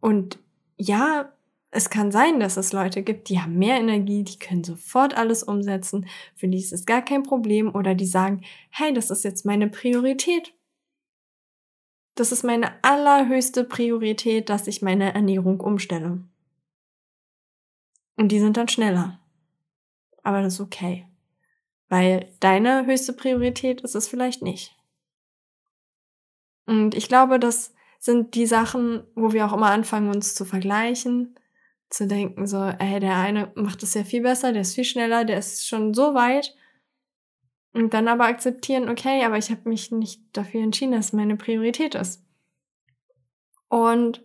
Und 0.01 0.39
ja, 0.77 1.33
es 1.71 1.91
kann 1.91 2.11
sein, 2.11 2.41
dass 2.41 2.57
es 2.57 2.73
Leute 2.73 3.03
gibt, 3.03 3.29
die 3.29 3.41
haben 3.41 3.59
mehr 3.59 3.77
Energie, 3.77 4.25
die 4.25 4.39
können 4.39 4.65
sofort 4.65 5.17
alles 5.17 5.43
umsetzen, 5.43 6.07
für 6.35 6.49
die 6.49 6.59
ist 6.59 6.73
es 6.73 6.87
gar 6.87 7.03
kein 7.03 7.23
Problem 7.23 7.75
oder 7.75 7.95
die 7.95 8.07
sagen, 8.07 8.43
hey, 8.71 8.93
das 8.93 9.11
ist 9.11 9.25
jetzt 9.25 9.45
meine 9.45 9.69
Priorität. 9.69 10.55
Das 12.19 12.33
ist 12.33 12.43
meine 12.43 12.73
allerhöchste 12.83 13.65
Priorität, 13.65 14.49
dass 14.49 14.67
ich 14.67 14.83
meine 14.83 15.15
Ernährung 15.15 15.61
umstelle. 15.61 16.23
Und 18.17 18.29
die 18.29 18.41
sind 18.41 18.57
dann 18.57 18.69
schneller. 18.69 19.21
Aber 20.23 20.43
das 20.43 20.55
ist 20.55 20.61
okay. 20.61 21.07
Weil 21.89 22.33
deine 22.41 22.87
höchste 22.87 23.13
Priorität 23.13 23.81
ist 23.81 23.95
es 23.95 24.09
vielleicht 24.09 24.43
nicht. 24.43 24.77
Und 26.67 26.95
ich 26.95 27.09
glaube, 27.09 27.39
das 27.39 27.73
sind 27.99 28.35
die 28.35 28.47
Sachen, 28.47 29.05
wo 29.15 29.33
wir 29.33 29.47
auch 29.47 29.53
immer 29.53 29.71
anfangen, 29.71 30.11
uns 30.11 30.35
zu 30.35 30.45
vergleichen, 30.45 31.39
zu 31.89 32.07
denken, 32.07 32.47
so, 32.47 32.63
ey, 32.63 33.01
der 33.01 33.17
eine 33.17 33.53
macht 33.55 33.83
es 33.83 33.95
ja 33.95 34.05
viel 34.05 34.23
besser, 34.23 34.53
der 34.53 34.63
ist 34.63 34.75
viel 34.75 34.85
schneller, 34.85 35.25
der 35.25 35.39
ist 35.39 35.67
schon 35.67 35.95
so 35.95 36.15
weit. 36.15 36.55
Und 37.73 37.95
dann 37.95 38.09
aber 38.09 38.25
akzeptieren, 38.25 38.89
okay, 38.89 39.25
aber 39.25 39.39
ich 39.39 39.51
habe 39.51 39.69
mich 39.69 39.93
nicht 39.93 40.23
dafür 40.33 40.63
entschieden, 40.63 40.93
dass 40.93 41.13
meine 41.13 41.37
Priorität 41.37 41.95
ist. 41.95 42.25
Und 43.69 44.23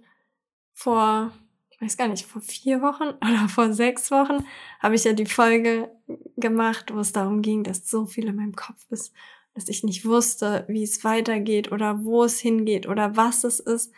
vor, 0.74 1.32
ich 1.70 1.82
weiß 1.82 1.98
gar 1.98 2.08
nicht, 2.08 2.26
vor 2.26 2.42
vier 2.42 2.82
Wochen 2.82 3.10
oder 3.22 3.48
vor 3.50 3.74
sechs 3.74 4.12
Wochen 4.12 4.46
habe 4.80 4.96
ich 4.96 5.04
ja 5.04 5.14
die 5.14 5.26
Folge 5.26 5.92
gemacht, 6.38 6.94
wo 6.94 7.00
es 7.00 7.12
darum 7.12 7.42
ging, 7.42 7.64
dass 7.64 7.90
so 7.90 8.06
viel 8.06 8.28
in 8.28 8.36
meinem 8.36 8.56
Kopf 8.56 8.86
ist 8.90 9.14
dass 9.54 9.68
ich 9.70 9.84
nicht 9.84 10.06
wusste, 10.06 10.66
wie 10.68 10.84
es 10.84 11.04
weitergeht 11.04 11.72
oder 11.72 12.04
wo 12.04 12.24
es 12.24 12.40
hingeht 12.40 12.88
oder 12.88 13.16
was 13.16 13.44
es 13.44 13.60
ist. 13.60 13.94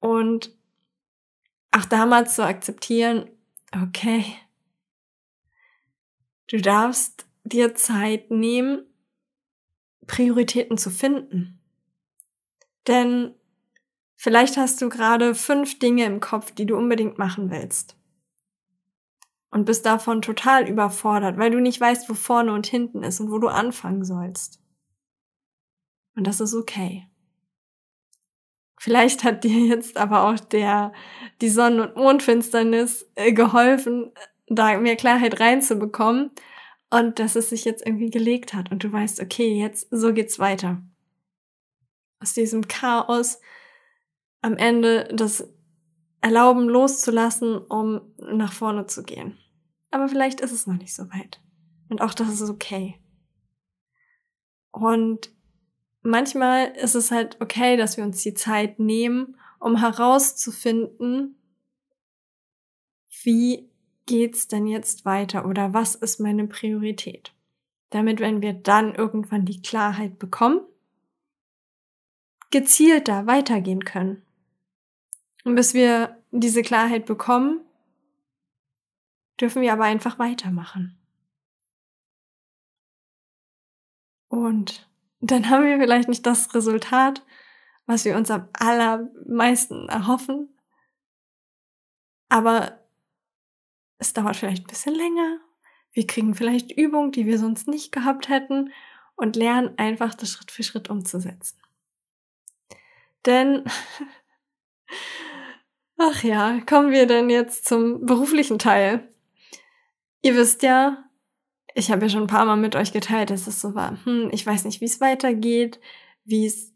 Und 0.00 0.52
auch 1.70 1.84
damals 1.84 2.34
zu 2.34 2.44
akzeptieren, 2.44 3.30
okay, 3.72 4.24
du 6.48 6.60
darfst 6.60 7.26
dir 7.44 7.74
Zeit 7.74 8.30
nehmen, 8.30 8.86
Prioritäten 10.06 10.78
zu 10.78 10.90
finden. 10.90 11.60
Denn 12.86 13.34
vielleicht 14.16 14.56
hast 14.56 14.80
du 14.82 14.88
gerade 14.88 15.34
fünf 15.34 15.78
Dinge 15.78 16.04
im 16.04 16.20
Kopf, 16.20 16.52
die 16.52 16.66
du 16.66 16.76
unbedingt 16.76 17.18
machen 17.18 17.50
willst 17.50 17.96
und 19.50 19.66
bist 19.66 19.86
davon 19.86 20.22
total 20.22 20.68
überfordert, 20.68 21.36
weil 21.38 21.50
du 21.50 21.60
nicht 21.60 21.80
weißt, 21.80 22.08
wo 22.08 22.14
vorne 22.14 22.52
und 22.52 22.66
hinten 22.66 23.02
ist 23.02 23.20
und 23.20 23.30
wo 23.30 23.38
du 23.38 23.48
anfangen 23.48 24.04
sollst. 24.04 24.60
Und 26.16 26.26
das 26.26 26.40
ist 26.40 26.54
okay. 26.54 27.06
Vielleicht 28.78 29.22
hat 29.22 29.44
dir 29.44 29.66
jetzt 29.66 29.96
aber 29.96 30.24
auch 30.24 30.40
der, 30.40 30.92
die 31.40 31.50
Sonnen- 31.50 31.80
und 31.80 31.96
Mondfinsternis 31.96 33.08
äh, 33.14 33.32
geholfen, 33.32 34.10
da 34.48 34.76
mehr 34.78 34.96
Klarheit 34.96 35.38
reinzubekommen 35.38 36.32
und 36.92 37.18
dass 37.18 37.34
es 37.36 37.50
sich 37.50 37.64
jetzt 37.64 37.84
irgendwie 37.84 38.10
gelegt 38.10 38.54
hat 38.54 38.70
und 38.70 38.84
du 38.84 38.92
weißt, 38.92 39.20
okay, 39.20 39.58
jetzt 39.58 39.88
so 39.90 40.12
geht's 40.12 40.38
weiter. 40.38 40.82
Aus 42.20 42.34
diesem 42.34 42.68
Chaos 42.68 43.40
am 44.40 44.56
Ende 44.56 45.08
das 45.12 45.48
Erlauben 46.20 46.68
loszulassen, 46.68 47.58
um 47.58 48.00
nach 48.18 48.52
vorne 48.52 48.86
zu 48.86 49.02
gehen 49.02 49.36
aber 49.92 50.08
vielleicht 50.08 50.40
ist 50.40 50.52
es 50.52 50.66
noch 50.66 50.78
nicht 50.78 50.94
so 50.94 51.04
weit. 51.10 51.40
Und 51.88 52.00
auch 52.00 52.14
das 52.14 52.40
ist 52.40 52.50
okay. 52.50 52.98
Und 54.72 55.30
manchmal 56.00 56.68
ist 56.72 56.94
es 56.94 57.10
halt 57.10 57.40
okay, 57.40 57.76
dass 57.76 57.98
wir 57.98 58.04
uns 58.04 58.22
die 58.22 58.34
Zeit 58.34 58.80
nehmen, 58.80 59.36
um 59.60 59.76
herauszufinden, 59.76 61.36
wie 63.22 63.70
geht's 64.06 64.48
denn 64.48 64.66
jetzt 64.66 65.04
weiter 65.04 65.46
oder 65.46 65.72
was 65.72 65.94
ist 65.94 66.20
meine 66.20 66.46
Priorität? 66.46 67.32
Damit, 67.90 68.20
wenn 68.20 68.40
wir 68.40 68.52
dann 68.52 68.94
irgendwann 68.94 69.44
die 69.44 69.60
Klarheit 69.60 70.18
bekommen, 70.18 70.60
gezielter 72.50 73.26
weitergehen 73.26 73.84
können. 73.84 74.22
Und 75.44 75.54
bis 75.56 75.74
wir 75.74 76.22
diese 76.30 76.62
Klarheit 76.62 77.06
bekommen, 77.06 77.60
dürfen 79.40 79.62
wir 79.62 79.72
aber 79.72 79.84
einfach 79.84 80.18
weitermachen. 80.18 80.98
Und 84.28 84.88
dann 85.20 85.50
haben 85.50 85.64
wir 85.64 85.78
vielleicht 85.78 86.08
nicht 86.08 86.24
das 86.24 86.54
Resultat, 86.54 87.24
was 87.86 88.04
wir 88.04 88.16
uns 88.16 88.30
am 88.30 88.48
allermeisten 88.52 89.88
erhoffen, 89.88 90.56
aber 92.28 92.81
es 94.02 94.12
dauert 94.12 94.36
vielleicht 94.36 94.64
ein 94.64 94.68
bisschen 94.68 94.94
länger. 94.94 95.38
Wir 95.92 96.06
kriegen 96.06 96.34
vielleicht 96.34 96.72
Übungen, 96.72 97.12
die 97.12 97.26
wir 97.26 97.38
sonst 97.38 97.68
nicht 97.68 97.92
gehabt 97.92 98.28
hätten 98.28 98.72
und 99.14 99.36
lernen 99.36 99.78
einfach 99.78 100.14
das 100.14 100.30
Schritt 100.30 100.50
für 100.50 100.62
Schritt 100.62 100.90
umzusetzen. 100.90 101.58
Denn 103.24 103.64
Ach 105.98 106.24
ja, 106.24 106.60
kommen 106.66 106.90
wir 106.90 107.06
denn 107.06 107.30
jetzt 107.30 107.64
zum 107.64 108.04
beruflichen 108.04 108.58
Teil. 108.58 109.08
Ihr 110.20 110.34
wisst 110.34 110.64
ja, 110.64 111.04
ich 111.74 111.92
habe 111.92 112.06
ja 112.06 112.08
schon 112.08 112.22
ein 112.22 112.26
paar 112.26 112.44
Mal 112.44 112.56
mit 112.56 112.74
euch 112.74 112.92
geteilt, 112.92 113.30
dass 113.30 113.46
es 113.46 113.60
so 113.60 113.76
war, 113.76 113.96
hm, 114.04 114.28
ich 114.32 114.44
weiß 114.44 114.64
nicht, 114.64 114.80
wie 114.80 114.86
es 114.86 115.00
weitergeht, 115.00 115.78
wie 116.24 116.46
es 116.46 116.71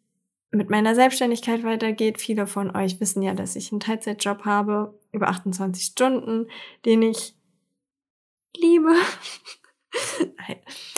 mit 0.57 0.71
meiner 0.71 0.95
Selbstständigkeit 0.95 1.65
weitergeht. 1.65 2.21
Viele 2.21 2.47
von 2.47 2.75
euch 2.75 3.01
wissen 3.01 3.23
ja, 3.23 3.35
dass 3.35 3.57
ich 3.57 3.73
einen 3.73 3.81
Teilzeitjob 3.81 4.45
habe, 4.45 4.99
über 5.13 5.29
28 5.29 5.85
Stunden, 5.85 6.49
den 6.85 7.03
ich 7.03 7.35
liebe. 8.57 8.95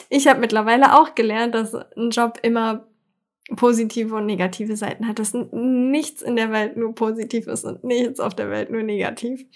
ich 0.09 0.27
habe 0.29 0.41
mittlerweile 0.41 0.99
auch 0.99 1.15
gelernt, 1.15 1.55
dass 1.55 1.75
ein 1.75 2.11
Job 2.11 2.39
immer 2.43 2.87
positive 3.57 4.15
und 4.15 4.27
negative 4.27 4.77
Seiten 4.77 5.09
hat, 5.09 5.19
dass 5.19 5.33
nichts 5.33 6.23
in 6.23 6.37
der 6.37 6.53
Welt 6.53 6.77
nur 6.77 6.95
positiv 6.95 7.47
ist 7.47 7.65
und 7.65 7.83
nichts 7.83 8.21
auf 8.21 8.35
der 8.35 8.51
Welt 8.51 8.71
nur 8.71 8.83
negativ 8.83 9.47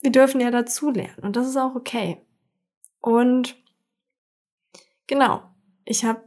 wir 0.00 0.10
dürfen 0.10 0.40
ja 0.40 0.50
dazulernen 0.50 1.18
und 1.22 1.36
das 1.36 1.46
ist 1.46 1.56
auch 1.56 1.74
okay. 1.74 2.20
Und 3.00 3.56
genau, 5.06 5.42
ich 5.84 6.04
habe 6.04 6.22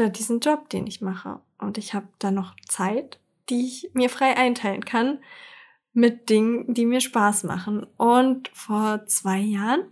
da 0.00 0.08
diesen 0.08 0.40
Job, 0.40 0.68
den 0.68 0.86
ich 0.86 1.00
mache 1.00 1.40
und 1.58 1.78
ich 1.78 1.94
habe 1.94 2.08
da 2.18 2.30
noch 2.30 2.54
Zeit, 2.66 3.20
die 3.48 3.66
ich 3.66 3.90
mir 3.94 4.08
frei 4.08 4.36
einteilen 4.36 4.84
kann 4.84 5.18
mit 5.92 6.30
Dingen, 6.30 6.74
die 6.74 6.86
mir 6.86 7.00
Spaß 7.00 7.44
machen. 7.44 7.86
Und 7.96 8.50
vor 8.54 9.06
zwei 9.06 9.38
Jahren 9.38 9.84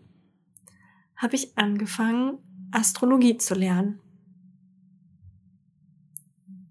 habe 1.16 1.34
ich 1.34 1.56
angefangen, 1.56 2.38
Astrologie 2.70 3.38
zu 3.38 3.54
lernen. 3.54 4.00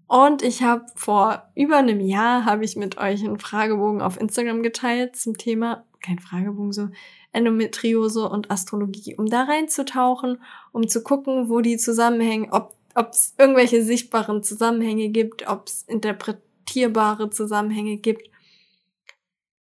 Und 0.06 0.42
ich 0.42 0.62
habe 0.62 0.86
vor 0.94 1.50
über 1.56 1.78
einem 1.78 2.00
Jahr 2.00 2.44
habe 2.44 2.64
ich 2.64 2.76
mit 2.76 2.96
euch 2.96 3.24
einen 3.24 3.40
Fragebogen 3.40 4.00
auf 4.00 4.20
Instagram 4.20 4.62
geteilt 4.62 5.16
zum 5.16 5.36
Thema 5.36 5.84
kein 6.00 6.20
Fragebogen, 6.20 6.72
so 6.72 6.88
Endometriose 7.32 8.28
und 8.28 8.50
Astrologie, 8.50 9.16
um 9.16 9.26
da 9.26 9.42
reinzutauchen, 9.42 10.40
um 10.72 10.88
zu 10.88 11.02
gucken, 11.02 11.48
wo 11.48 11.60
die 11.60 11.76
Zusammenhänge, 11.76 12.52
ob 12.52 12.75
es 12.96 13.34
irgendwelche 13.36 13.84
sichtbaren 13.84 14.42
Zusammenhänge 14.42 15.10
gibt, 15.10 15.46
ob 15.46 15.68
es 15.68 15.82
interpretierbare 15.82 17.30
Zusammenhänge 17.30 17.98
gibt. 17.98 18.30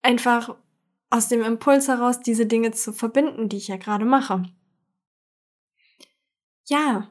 Einfach 0.03 0.57
aus 1.11 1.29
dem 1.29 1.43
Impuls 1.43 1.89
heraus, 1.89 2.21
diese 2.21 2.47
Dinge 2.47 2.73
zu 2.73 2.93
verbinden, 2.93 3.49
die 3.49 3.57
ich 3.57 3.69
ja 3.69 3.77
gerade 3.77 4.05
mache. 4.05 4.43
Ja. 6.67 7.09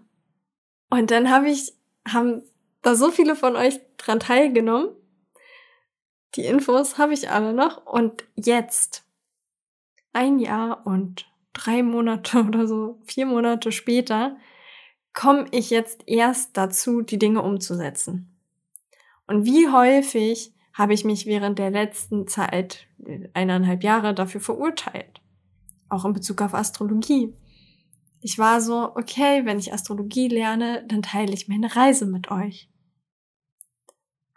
Und 0.90 1.12
dann 1.12 1.30
habe 1.30 1.50
ich, 1.50 1.74
haben 2.08 2.44
da 2.82 2.96
so 2.96 3.12
viele 3.12 3.36
von 3.36 3.56
euch 3.56 3.80
dran 3.98 4.20
teilgenommen. 4.20 4.90
Die 6.36 6.46
Infos 6.46 6.98
habe 6.98 7.14
ich 7.14 7.30
alle 7.30 7.54
noch. 7.54 7.86
Und 7.86 8.26
jetzt 8.36 9.06
ein 10.14 10.40
Jahr 10.40 10.86
und 10.86 11.30
drei 11.54 11.84
Monate 11.84 12.44
oder 12.48 12.68
so, 12.68 13.00
vier 13.06 13.26
Monate 13.26 13.72
später, 13.72 14.38
komme 15.20 15.48
ich 15.52 15.70
jetzt 15.70 16.04
erst 16.08 16.56
dazu, 16.56 17.02
die 17.02 17.20
Dinge 17.20 17.42
umzusetzen. 17.42 18.40
Und 19.28 19.44
wie 19.44 19.68
häufig 19.68 20.54
habe 20.74 20.94
ich 20.94 21.04
mich 21.04 21.26
während 21.26 21.60
der 21.60 21.72
letzten 21.72 22.26
Zeit, 22.26 22.88
eineinhalb 23.34 23.84
Jahre, 23.84 24.14
dafür 24.14 24.40
verurteilt. 24.40 25.20
Auch 25.90 26.06
in 26.06 26.14
Bezug 26.14 26.42
auf 26.42 26.54
Astrologie. 26.54 27.34
Ich 28.22 28.40
war 28.40 28.62
so, 28.62 28.96
okay, 28.96 29.46
wenn 29.46 29.60
ich 29.60 29.74
Astrologie 29.74 30.30
lerne, 30.30 30.86
dann 30.88 31.02
teile 31.02 31.34
ich 31.34 31.50
meine 31.50 31.76
Reise 31.76 32.06
mit 32.06 32.32
euch. 32.32 32.70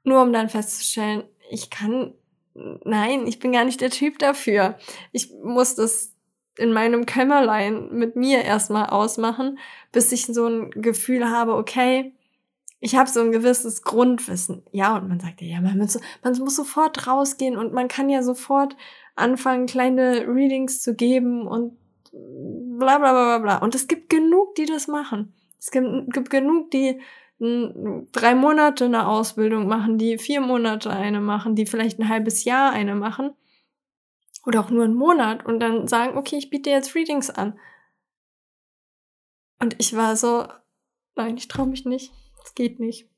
Nur 0.02 0.20
um 0.20 0.32
dann 0.32 0.48
festzustellen, 0.48 1.22
ich 1.48 1.70
kann 1.70 2.14
nein, 2.54 3.28
ich 3.28 3.38
bin 3.38 3.52
gar 3.52 3.64
nicht 3.64 3.80
der 3.80 3.90
Typ 3.90 4.18
dafür. 4.18 4.78
Ich 5.12 5.32
muss 5.44 5.76
das 5.76 6.11
in 6.58 6.72
meinem 6.72 7.06
Kämmerlein 7.06 7.88
mit 7.92 8.16
mir 8.16 8.42
erstmal 8.42 8.86
ausmachen, 8.86 9.58
bis 9.90 10.12
ich 10.12 10.26
so 10.26 10.46
ein 10.46 10.70
Gefühl 10.70 11.30
habe, 11.30 11.54
okay, 11.54 12.12
ich 12.80 12.96
habe 12.96 13.08
so 13.08 13.20
ein 13.20 13.32
gewisses 13.32 13.82
Grundwissen. 13.82 14.62
Ja, 14.72 14.96
und 14.96 15.08
man 15.08 15.20
sagt 15.20 15.40
ja, 15.40 15.60
man 15.60 15.78
muss, 15.78 15.98
man 16.22 16.38
muss 16.38 16.56
sofort 16.56 17.06
rausgehen 17.06 17.56
und 17.56 17.72
man 17.72 17.88
kann 17.88 18.10
ja 18.10 18.22
sofort 18.22 18.76
anfangen, 19.14 19.66
kleine 19.66 20.26
Readings 20.26 20.82
zu 20.82 20.94
geben 20.94 21.46
und 21.46 21.76
bla 22.10 22.98
bla 22.98 23.12
bla 23.12 23.24
bla 23.24 23.38
bla. 23.38 23.58
Und 23.58 23.74
es 23.74 23.86
gibt 23.86 24.10
genug, 24.10 24.56
die 24.56 24.66
das 24.66 24.88
machen. 24.88 25.32
Es 25.58 25.70
gibt, 25.70 25.86
gibt 26.12 26.30
genug, 26.30 26.70
die 26.72 27.00
drei 27.38 28.34
Monate 28.34 28.84
eine 28.84 29.06
Ausbildung 29.08 29.66
machen, 29.66 29.98
die 29.98 30.18
vier 30.18 30.40
Monate 30.40 30.90
eine 30.90 31.20
machen, 31.20 31.54
die 31.54 31.66
vielleicht 31.66 31.98
ein 31.98 32.08
halbes 32.08 32.44
Jahr 32.44 32.72
eine 32.72 32.94
machen 32.94 33.32
oder 34.44 34.60
auch 34.60 34.70
nur 34.70 34.84
einen 34.84 34.94
Monat 34.94 35.44
und 35.46 35.60
dann 35.60 35.86
sagen, 35.86 36.16
okay, 36.16 36.36
ich 36.36 36.50
biete 36.50 36.70
jetzt 36.70 36.94
Readings 36.94 37.30
an. 37.30 37.58
Und 39.60 39.76
ich 39.78 39.94
war 39.94 40.16
so, 40.16 40.48
nein, 41.14 41.36
ich 41.36 41.48
traue 41.48 41.68
mich 41.68 41.84
nicht, 41.84 42.12
es 42.44 42.54
geht 42.54 42.80
nicht. 42.80 43.08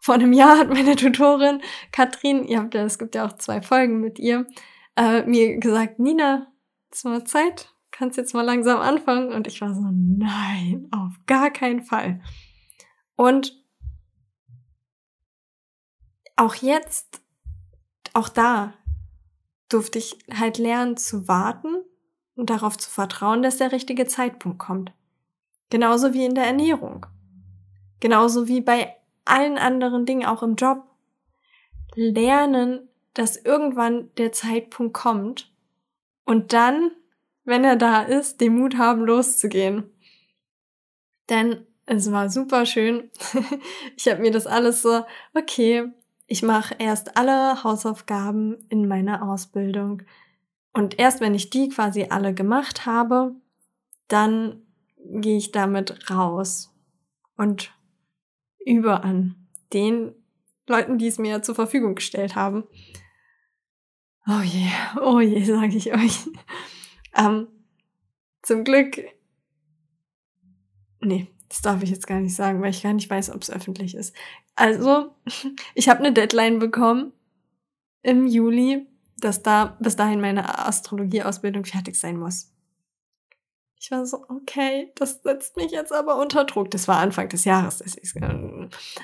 Vor 0.00 0.14
einem 0.14 0.32
Jahr 0.32 0.58
hat 0.58 0.68
meine 0.68 0.96
Tutorin 0.96 1.60
Katrin, 1.92 2.44
ihr 2.44 2.58
habt 2.58 2.74
ja, 2.74 2.84
es 2.84 2.98
gibt 2.98 3.14
ja 3.14 3.26
auch 3.26 3.36
zwei 3.36 3.60
Folgen 3.60 4.00
mit 4.00 4.18
ihr, 4.18 4.46
äh, 4.96 5.22
mir 5.24 5.58
gesagt, 5.58 5.98
Nina, 5.98 6.52
es 6.90 6.98
ist 6.98 7.04
mal 7.04 7.24
Zeit, 7.24 7.74
kannst 7.90 8.16
jetzt 8.16 8.34
mal 8.34 8.42
langsam 8.42 8.80
anfangen. 8.80 9.32
Und 9.32 9.46
ich 9.46 9.60
war 9.60 9.74
so, 9.74 9.82
nein, 9.92 10.88
auf 10.92 11.12
gar 11.26 11.50
keinen 11.50 11.82
Fall. 11.82 12.22
Und 13.16 13.52
auch 16.36 16.54
jetzt, 16.54 17.22
auch 18.12 18.28
da 18.28 18.74
durfte 19.68 19.98
ich 19.98 20.18
halt 20.32 20.58
lernen 20.58 20.96
zu 20.96 21.28
warten 21.28 21.76
und 22.34 22.50
darauf 22.50 22.76
zu 22.76 22.90
vertrauen, 22.90 23.42
dass 23.42 23.58
der 23.58 23.72
richtige 23.72 24.06
Zeitpunkt 24.06 24.58
kommt. 24.58 24.92
Genauso 25.70 26.12
wie 26.12 26.24
in 26.24 26.34
der 26.34 26.46
Ernährung. 26.46 27.06
Genauso 28.00 28.46
wie 28.46 28.60
bei 28.60 28.94
allen 29.24 29.58
anderen 29.58 30.06
Dingen, 30.06 30.26
auch 30.26 30.42
im 30.42 30.54
Job. 30.54 30.84
Lernen, 31.94 32.88
dass 33.14 33.36
irgendwann 33.36 34.10
der 34.16 34.32
Zeitpunkt 34.32 34.94
kommt 34.94 35.50
und 36.24 36.52
dann, 36.52 36.90
wenn 37.44 37.64
er 37.64 37.76
da 37.76 38.02
ist, 38.02 38.40
den 38.40 38.58
Mut 38.58 38.76
haben, 38.76 39.02
loszugehen. 39.04 39.90
Denn 41.30 41.66
es 41.86 42.10
war 42.12 42.28
super 42.28 42.66
schön. 42.66 43.10
ich 43.96 44.08
habe 44.08 44.20
mir 44.20 44.32
das 44.32 44.46
alles 44.46 44.82
so, 44.82 45.04
okay, 45.34 45.92
ich 46.26 46.42
mache 46.42 46.74
erst 46.78 47.16
alle 47.16 47.62
Hausaufgaben 47.62 48.56
in 48.68 48.88
meiner 48.88 49.22
Ausbildung. 49.22 50.02
Und 50.72 50.98
erst 50.98 51.20
wenn 51.20 51.34
ich 51.34 51.50
die 51.50 51.68
quasi 51.68 52.06
alle 52.10 52.34
gemacht 52.34 52.84
habe, 52.84 53.34
dann 54.08 54.62
gehe 54.96 55.36
ich 55.36 55.52
damit 55.52 56.10
raus 56.10 56.74
und 57.36 57.72
über 58.64 59.04
an 59.04 59.36
den 59.72 60.14
Leuten, 60.66 60.98
die 60.98 61.06
es 61.06 61.18
mir 61.18 61.42
zur 61.42 61.54
Verfügung 61.54 61.94
gestellt 61.94 62.34
haben. 62.34 62.64
Oh 64.26 64.42
je, 64.42 64.66
oh 65.00 65.20
je, 65.20 65.44
sage 65.44 65.76
ich 65.76 65.92
euch. 65.94 66.26
ähm, 67.16 67.46
zum 68.42 68.64
Glück. 68.64 68.98
Nee, 71.00 71.28
das 71.48 71.62
darf 71.62 71.82
ich 71.82 71.90
jetzt 71.90 72.08
gar 72.08 72.18
nicht 72.18 72.34
sagen, 72.34 72.60
weil 72.60 72.70
ich 72.70 72.82
gar 72.82 72.92
nicht 72.92 73.08
weiß, 73.08 73.30
ob 73.30 73.42
es 73.42 73.50
öffentlich 73.50 73.94
ist. 73.94 74.14
Also, 74.56 75.14
ich 75.74 75.88
habe 75.88 76.00
eine 76.00 76.12
Deadline 76.12 76.58
bekommen 76.58 77.12
im 78.02 78.26
Juli, 78.26 78.86
dass 79.18 79.42
da 79.42 79.76
bis 79.80 79.96
dahin 79.96 80.20
meine 80.20 80.66
Astrologieausbildung 80.66 81.64
fertig 81.64 81.98
sein 81.98 82.16
muss. 82.16 82.52
Ich 83.78 83.90
war 83.90 84.04
so, 84.04 84.24
okay, 84.28 84.90
das 84.96 85.22
setzt 85.22 85.56
mich 85.56 85.70
jetzt 85.70 85.92
aber 85.92 86.18
unter 86.18 86.44
Druck. 86.44 86.70
Das 86.70 86.88
war 86.88 86.98
Anfang 86.98 87.28
des 87.28 87.44
Jahres. 87.44 87.84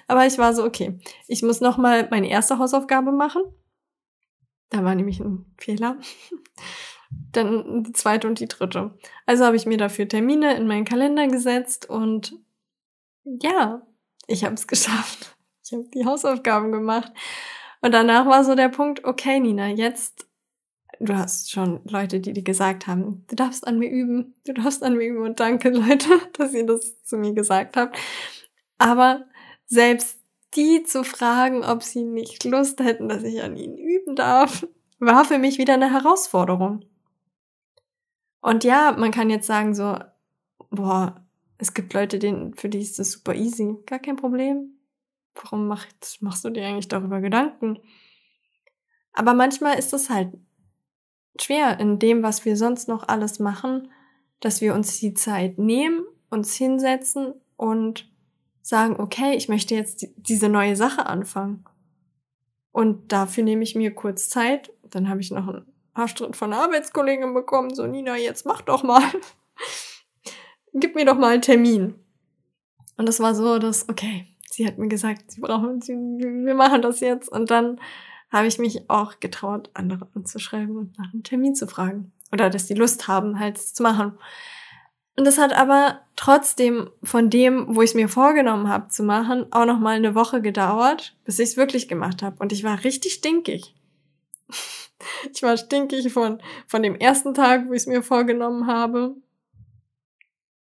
Aber 0.09 0.27
ich 0.27 0.39
war 0.39 0.55
so, 0.55 0.65
okay, 0.65 0.99
ich 1.29 1.43
muss 1.43 1.61
noch 1.61 1.77
mal 1.77 2.09
meine 2.11 2.29
erste 2.29 2.59
Hausaufgabe 2.59 3.13
machen 3.13 3.43
da 4.73 4.83
war 4.85 4.95
nämlich 4.95 5.21
ein 5.21 5.45
Fehler. 5.59 5.99
Dann 7.33 7.85
die 7.85 7.93
zweite 7.93 8.27
und 8.27 8.41
die 8.41 8.49
dritte. 8.49 8.99
Also 9.27 9.45
habe 9.45 9.57
ich 9.57 9.67
mir 9.67 9.77
dafür 9.77 10.09
Termine 10.09 10.57
in 10.57 10.67
meinen 10.67 10.87
Kalender 10.87 11.29
gesetzt 11.29 11.89
und 11.89 12.35
ja, 13.25 13.87
ich 14.27 14.45
habe 14.45 14.55
es 14.55 14.67
geschafft. 14.67 15.37
Ich 15.73 15.79
habe 15.79 15.89
die 15.89 16.05
Hausaufgaben 16.05 16.71
gemacht. 16.71 17.13
Und 17.81 17.93
danach 17.93 18.27
war 18.27 18.45
so 18.45 18.55
der 18.55 18.69
Punkt, 18.69 19.05
okay, 19.05 19.41
Nina, 19.41 19.69
jetzt, 19.69 20.27
du 21.01 21.17
hast 21.17 21.51
schon 21.51 21.81
Leute, 21.85 22.21
die 22.21 22.33
dir 22.33 22.43
gesagt 22.43 22.87
haben, 22.87 23.25
du 23.29 23.37
darfst 23.37 23.67
an 23.67 23.79
mir 23.79 23.91
üben, 23.91 24.35
du 24.45 24.53
darfst 24.53 24.83
an 24.83 24.97
mir 24.97 25.07
üben 25.07 25.23
und 25.25 25.41
danke, 25.41 25.71
Leute, 25.71 26.09
dass 26.35 26.53
ihr 26.53 26.67
das 26.67 27.03
zu 27.05 27.17
mir 27.17 27.33
gesagt 27.33 27.77
habt. 27.77 27.97
Aber 28.79 29.25
selbst 29.67 30.19
die 30.55 30.83
zu 30.83 31.05
fragen, 31.05 31.65
ob 31.65 31.83
sie 31.83 32.05
nicht 32.05 32.45
Lust 32.45 32.81
hätten, 32.81 33.09
dass 33.09 33.23
ich 33.23 33.43
an 33.43 33.57
ihnen 33.57 33.79
üben 33.79 34.15
darf, 34.15 34.67
war 34.99 35.25
für 35.25 35.39
mich 35.39 35.57
wieder 35.57 35.75
eine 35.75 35.91
Herausforderung. 35.91 36.85
Und 38.43 38.63
ja, 38.63 38.95
man 38.99 39.11
kann 39.11 39.31
jetzt 39.31 39.47
sagen 39.47 39.75
so, 39.75 39.97
boah, 40.71 41.25
es 41.57 41.73
gibt 41.73 41.95
Leute, 41.95 42.19
denen, 42.19 42.55
für 42.55 42.69
die 42.69 42.81
ist 42.81 42.99
das 42.99 43.13
super 43.13 43.35
easy. 43.35 43.77
Gar 43.87 44.01
kein 44.01 44.17
Problem. 44.17 44.82
Warum 45.35 45.67
machst, 45.67 46.21
machst 46.21 46.45
du 46.45 46.51
dir 46.51 46.67
eigentlich 46.67 46.89
darüber 46.89 47.21
Gedanken? 47.21 47.79
Aber 49.13 49.35
manchmal 49.35 49.79
ist 49.79 49.93
es 49.93 50.11
halt 50.11 50.33
schwer 51.41 51.79
in 51.81 51.99
dem, 51.99 52.23
was 52.23 52.45
wir 52.45 52.57
sonst 52.57 52.89
noch 52.89 53.09
alles 53.09 53.39
machen, 53.39 53.91
dass 54.41 54.61
wir 54.61 54.75
uns 54.75 54.99
die 54.99 55.15
Zeit 55.15 55.59
nehmen, 55.59 56.05
uns 56.31 56.55
hinsetzen 56.55 57.35
und 57.57 58.11
sagen, 58.61 58.99
okay, 58.99 59.35
ich 59.35 59.49
möchte 59.49 59.75
jetzt 59.75 60.07
diese 60.17 60.49
neue 60.49 60.77
Sache 60.77 61.07
anfangen. 61.07 61.65
Und 62.71 63.13
dafür 63.13 63.45
nehme 63.45 63.63
ich 63.63 63.75
mir 63.75 63.95
kurz 63.95 64.29
Zeit. 64.29 64.73
Dann 64.83 65.09
habe 65.09 65.21
ich 65.21 65.31
noch 65.31 65.47
einen 65.47 65.67
Arschtritt 65.95 66.37
von 66.37 66.53
einer 66.53 66.63
Arbeitskollegin 66.63 67.35
bekommen. 67.35 67.75
So, 67.75 67.87
Nina, 67.87 68.17
jetzt 68.17 68.47
mach 68.47 68.63
doch 68.63 68.83
mal. 68.83 69.03
Gib 70.73 70.95
mir 70.95 71.05
doch 71.05 71.19
mal 71.19 71.35
einen 71.35 71.43
Termin. 71.43 71.95
Und 72.97 73.07
das 73.07 73.21
war 73.21 73.35
so, 73.35 73.59
dass, 73.59 73.89
okay, 73.89 74.27
sie 74.53 74.67
hat 74.67 74.79
mir 74.79 74.89
gesagt, 74.89 75.31
sie 75.31 75.41
brauchen, 75.41 75.81
sie, 75.81 75.95
wir 75.95 76.55
machen 76.55 76.83
das 76.83 77.01
jetzt. 77.01 77.29
Und 77.29 77.51
dann 77.51 77.81
habe 78.31 78.47
ich 78.47 78.59
mich 78.59 78.89
auch 78.89 79.21
getraut, 79.21 79.71
andere 79.75 80.09
anzuschreiben 80.15 80.77
und 80.77 80.99
nach 80.99 81.13
einem 81.13 81.23
Termin 81.23 81.55
zu 81.55 81.67
fragen. 81.67 82.13
Oder 82.33 82.51
dass 82.51 82.67
die 82.67 82.75
Lust 82.75 83.09
haben, 83.09 83.39
halt 83.39 83.59
zu 83.59 83.83
machen. 83.83 84.19
Und 85.17 85.27
das 85.27 85.39
hat 85.39 85.53
aber 85.53 86.01
trotzdem 86.17 86.91
von 87.03 87.29
dem, 87.29 87.77
wo 87.77 87.83
ich 87.83 87.91
es 87.91 87.95
mir 87.95 88.09
vorgenommen 88.09 88.69
habe 88.69 88.89
zu 88.89 89.03
machen, 89.03 89.47
auch 89.53 89.67
noch 89.67 89.79
mal 89.79 89.97
eine 89.97 90.15
Woche 90.15 90.41
gedauert, 90.41 91.15
bis 91.25 91.39
ich 91.39 91.51
es 91.51 91.57
wirklich 91.57 91.89
gemacht 91.89 92.23
habe. 92.23 92.37
Und 92.39 92.53
ich 92.53 92.65
war 92.65 92.83
richtig 92.85 93.15
stinkig. 93.15 93.75
ich 95.33 95.43
war 95.43 95.57
stinkig 95.59 96.11
von, 96.13 96.41
von 96.67 96.83
dem 96.83 96.95
ersten 96.95 97.35
Tag, 97.35 97.69
wo 97.69 97.73
ich 97.73 97.83
es 97.83 97.87
mir 97.87 98.03
vorgenommen 98.03 98.67
habe, 98.67 99.15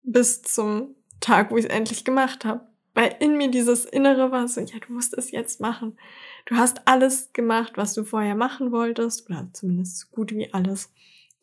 bis 0.03 0.43
zum 0.43 0.97
Tag, 1.21 1.53
wo 1.53 1.57
ich 1.57 1.65
es 1.65 1.71
endlich 1.71 2.05
gemacht 2.05 2.45
habe. 2.45 2.67
Weil 2.95 3.17
in 3.19 3.37
mir 3.37 3.51
dieses 3.51 3.85
Innere 3.85 4.31
war 4.31 4.47
so, 4.47 4.61
ja, 4.61 4.79
du 4.79 4.93
musst 4.93 5.15
es 5.15 5.33
jetzt 5.33 5.61
machen. 5.61 5.99
Du 6.47 6.57
hast 6.57 6.87
alles 6.87 7.33
gemacht, 7.33 7.73
was 7.77 7.95
du 7.95 8.05
vorher 8.05 8.37
machen 8.37 8.71
wolltest, 8.71 9.29
oder 9.29 9.49
zumindest 9.53 9.99
so 9.99 10.07
gut 10.13 10.33
wie 10.33 10.53
alles. 10.53 10.93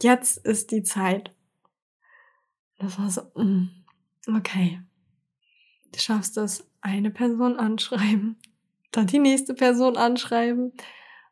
Jetzt 0.02 0.38
ist 0.38 0.72
die 0.72 0.84
Zeit. 0.84 1.36
Das 2.80 2.98
war 2.98 3.10
so, 3.10 3.22
mm, 3.36 3.70
okay. 4.36 4.82
Du 5.92 6.00
schaffst 6.00 6.38
es, 6.38 6.66
eine 6.82 7.12
Person 7.12 7.58
anschreiben, 7.58 8.38
dann 8.92 9.08
die 9.08 9.20
nächste 9.20 9.54
Person 9.54 9.98
anschreiben 9.98 10.74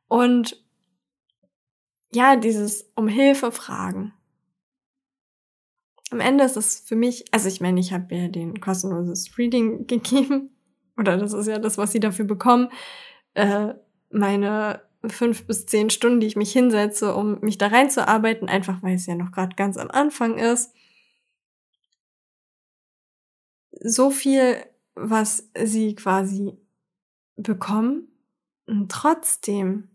und 0.07 0.63
ja, 2.11 2.35
dieses 2.35 2.91
um 2.95 3.07
Hilfe 3.07 3.51
fragen. 3.51 4.13
Am 6.11 6.19
Ende 6.19 6.43
ist 6.43 6.57
es 6.57 6.79
für 6.79 6.95
mich, 6.95 7.25
also 7.31 7.47
ich 7.47 7.61
meine, 7.61 7.79
ich 7.79 7.93
habe 7.93 8.15
ja 8.15 8.27
den 8.27 8.59
kostenloses 8.59 9.37
Reading 9.37 9.87
gegeben, 9.87 10.49
oder 10.97 11.17
das 11.17 11.33
ist 11.33 11.47
ja 11.47 11.59
das, 11.59 11.77
was 11.77 11.91
sie 11.91 11.99
dafür 11.99 12.25
bekommen, 12.25 12.69
äh, 13.33 13.73
meine 14.09 14.81
fünf 15.07 15.45
bis 15.45 15.65
zehn 15.65 15.89
Stunden, 15.89 16.19
die 16.19 16.27
ich 16.27 16.35
mich 16.35 16.51
hinsetze, 16.51 17.15
um 17.15 17.39
mich 17.41 17.57
da 17.57 17.67
reinzuarbeiten, 17.67 18.49
einfach 18.49 18.83
weil 18.83 18.95
es 18.95 19.05
ja 19.05 19.15
noch 19.15 19.31
gerade 19.31 19.55
ganz 19.55 19.77
am 19.77 19.89
Anfang 19.89 20.37
ist. 20.37 20.73
So 23.71 24.09
viel, 24.09 24.57
was 24.95 25.49
sie 25.57 25.95
quasi 25.95 26.57
bekommen. 27.37 28.09
Und 28.67 28.91
trotzdem 28.91 29.89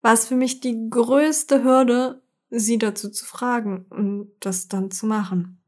war 0.00 0.14
es 0.14 0.26
für 0.26 0.36
mich 0.36 0.60
die 0.60 0.88
größte 0.88 1.62
Hürde, 1.62 2.22
sie 2.50 2.78
dazu 2.78 3.10
zu 3.10 3.24
fragen 3.24 3.86
und 3.90 4.32
das 4.40 4.68
dann 4.68 4.90
zu 4.90 5.06
machen. 5.06 5.60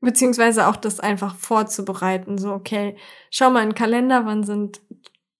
Beziehungsweise 0.00 0.66
auch 0.66 0.76
das 0.76 1.00
einfach 1.00 1.34
vorzubereiten. 1.36 2.38
So, 2.38 2.52
okay, 2.52 2.96
schau 3.30 3.50
mal 3.50 3.62
in 3.62 3.70
den 3.70 3.74
Kalender, 3.74 4.26
wann 4.26 4.44
sind 4.44 4.80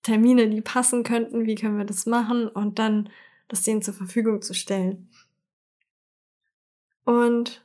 Termine, 0.03 0.49
die 0.49 0.63
passen 0.63 1.03
könnten, 1.03 1.47
wie 1.47 1.55
können 1.55 1.79
wir 1.79 1.85
das 1.85 2.07
machen 2.07 2.49
und 2.49 2.79
dann 2.79 3.11
das 3.49 3.63
denen 3.63 3.83
zur 3.83 3.95
Verfügung 3.95 4.43
zu 4.43 4.55
stellen. 4.55 5.11
Und 7.05 7.65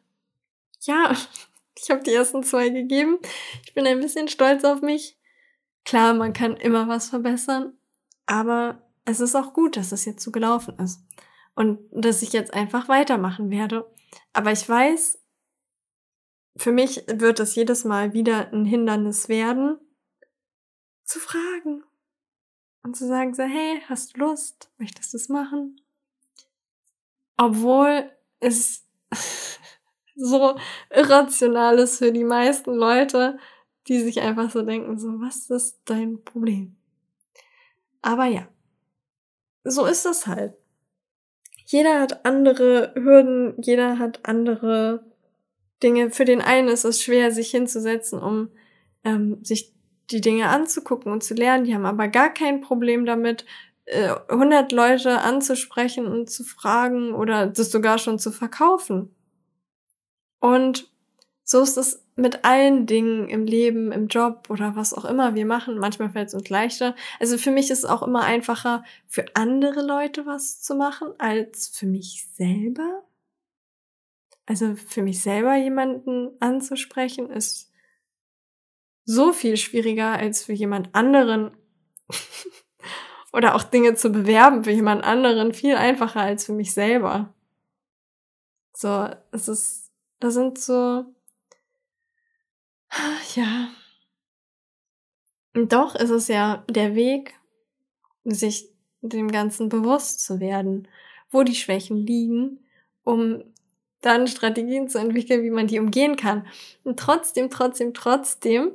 ja, 0.82 1.16
Ich 1.78 1.90
habe 1.90 2.04
die 2.04 2.14
ersten 2.14 2.44
zwei 2.44 2.70
gegeben. 2.70 3.18
Ich 3.66 3.74
bin 3.74 3.88
ein 3.88 4.00
bisschen 4.00 4.28
stolz 4.28 4.64
auf 4.64 4.82
mich. 4.82 5.18
Klar, 5.84 6.14
man 6.14 6.34
kann 6.34 6.56
immer 6.56 6.88
was 6.88 7.10
verbessern, 7.10 7.74
aber 8.28 8.82
es 9.06 9.20
ist 9.20 9.36
auch 9.36 9.54
gut, 9.54 9.78
dass 9.78 9.92
es 9.92 10.06
jetzt 10.06 10.24
so 10.24 10.32
gelaufen 10.32 10.78
ist 10.78 11.02
und 11.56 11.80
dass 11.92 12.22
ich 12.22 12.34
jetzt 12.34 12.54
einfach 12.54 12.88
weitermachen 12.90 13.50
werde. 13.50 13.90
Aber 14.34 14.52
ich 14.52 14.68
weiß, 14.68 15.20
für 16.58 16.72
mich 16.72 17.04
wird 17.08 17.40
es 17.40 17.56
jedes 17.56 17.84
Mal 17.86 18.14
wieder 18.14 18.52
ein 18.52 18.66
Hindernis 18.66 19.30
werden, 19.30 19.78
zu 21.06 21.20
fragen 21.20 21.84
und 22.84 22.96
zu 22.96 23.08
sagen 23.08 23.34
so, 23.34 23.44
hey, 23.44 23.82
hast 23.88 24.16
du 24.16 24.22
Lust? 24.22 24.70
Möchtest 24.78 25.14
du 25.14 25.18
es 25.18 25.30
machen? 25.30 25.80
Obwohl 27.38 28.12
es 28.40 28.86
so 30.16 30.58
irrational 30.90 31.80
ist 31.80 31.98
für 31.98 32.12
die 32.12 32.24
meisten 32.24 32.74
Leute, 32.74 33.38
die 33.88 34.00
sich 34.00 34.22
einfach 34.22 34.52
so 34.52 34.62
denken, 34.62 34.98
so, 35.00 35.20
was 35.20 35.50
ist 35.50 35.80
dein 35.86 36.24
Problem? 36.24 36.76
Aber 38.02 38.26
ja, 38.26 38.48
so 39.64 39.86
ist 39.86 40.06
das 40.06 40.28
halt. 40.28 40.61
Jeder 41.72 42.02
hat 42.02 42.26
andere 42.26 42.92
Hürden, 42.96 43.54
jeder 43.62 43.98
hat 43.98 44.20
andere 44.24 45.06
Dinge. 45.82 46.12
Für 46.12 46.26
den 46.26 46.42
einen 46.42 46.68
ist 46.68 46.84
es 46.84 47.02
schwer, 47.02 47.32
sich 47.32 47.50
hinzusetzen, 47.50 48.20
um 48.20 48.50
ähm, 49.06 49.42
sich 49.42 49.74
die 50.10 50.20
Dinge 50.20 50.50
anzugucken 50.50 51.14
und 51.14 51.24
zu 51.24 51.34
lernen. 51.34 51.64
Die 51.64 51.74
haben 51.74 51.86
aber 51.86 52.10
gar 52.10 52.34
kein 52.34 52.60
Problem 52.60 53.06
damit, 53.06 53.46
äh, 53.86 54.10
100 54.28 54.74
Leute 54.74 55.20
anzusprechen 55.20 56.08
und 56.08 56.30
zu 56.30 56.44
fragen 56.44 57.14
oder 57.14 57.48
das 57.48 57.72
sogar 57.72 58.00
schon 58.00 58.20
zu 58.20 58.32
verkaufen. 58.32 59.16
Und 60.42 60.91
so 61.52 61.62
ist 61.62 61.76
es 61.76 62.02
mit 62.16 62.46
allen 62.46 62.86
Dingen 62.86 63.28
im 63.28 63.44
Leben, 63.44 63.92
im 63.92 64.08
Job 64.08 64.50
oder 64.50 64.78
was 64.78 64.94
auch 64.94 65.04
immer 65.04 65.36
wir 65.36 65.46
machen. 65.46 65.78
Manchmal 65.78 66.10
fällt 66.10 66.30
es 66.30 66.34
uns 66.34 66.48
leichter. 66.48 66.96
Also 67.20 67.38
für 67.38 67.52
mich 67.52 67.70
ist 67.70 67.80
es 67.80 67.86
auch 67.86 68.04
immer 68.04 68.24
einfacher, 68.24 68.86
für 69.08 69.26
andere 69.34 69.86
Leute 69.86 70.26
was 70.26 70.62
zu 70.62 70.76
machen, 70.76 71.10
als 71.18 71.68
für 71.68 71.88
mich 71.88 72.26
selber. 72.36 73.04
Also 74.46 74.76
für 74.76 75.04
mich 75.04 75.22
selber 75.22 75.58
jemanden 75.58 76.32
anzusprechen, 76.40 77.30
ist 77.30 77.70
so 79.04 79.34
viel 79.34 79.58
schwieriger 79.58 80.14
als 80.14 80.46
für 80.46 80.54
jemand 80.54 80.96
anderen. 80.96 81.52
oder 83.34 83.56
auch 83.56 83.64
Dinge 83.64 83.96
zu 83.96 84.10
bewerben 84.10 84.64
für 84.64 84.72
jemand 84.72 85.04
anderen 85.04 85.54
viel 85.54 85.76
einfacher 85.76 86.22
als 86.22 86.46
für 86.46 86.54
mich 86.54 86.74
selber. 86.74 87.34
So, 88.74 89.10
es 89.32 89.50
ist, 89.50 89.92
das 90.20 90.34
sind 90.34 90.58
so, 90.58 91.06
ja. 93.36 93.70
Doch 95.54 95.96
ist 95.96 96.10
es 96.10 96.28
ja 96.28 96.64
der 96.70 96.96
Weg, 96.96 97.34
sich 98.24 98.70
dem 99.02 99.32
Ganzen 99.32 99.70
bewusst 99.70 100.24
zu 100.24 100.40
werden, 100.40 100.88
wo 101.30 101.44
die 101.44 101.56
Schwächen 101.56 101.98
liegen, 101.98 102.60
um 103.04 103.44
dann 104.02 104.28
Strategien 104.28 104.90
zu 104.90 104.98
entwickeln, 104.98 105.44
wie 105.44 105.52
man 105.52 105.68
die 105.68 105.80
umgehen 105.80 106.16
kann. 106.16 106.48
Und 106.84 107.00
trotzdem, 107.00 107.50
trotzdem, 107.50 107.94
trotzdem 107.94 108.72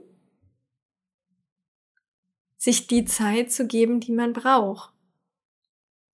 sich 2.58 2.86
die 2.86 3.04
Zeit 3.04 3.52
zu 3.52 3.66
geben, 3.66 4.00
die 4.00 4.12
man 4.12 4.32
braucht. 4.32 4.92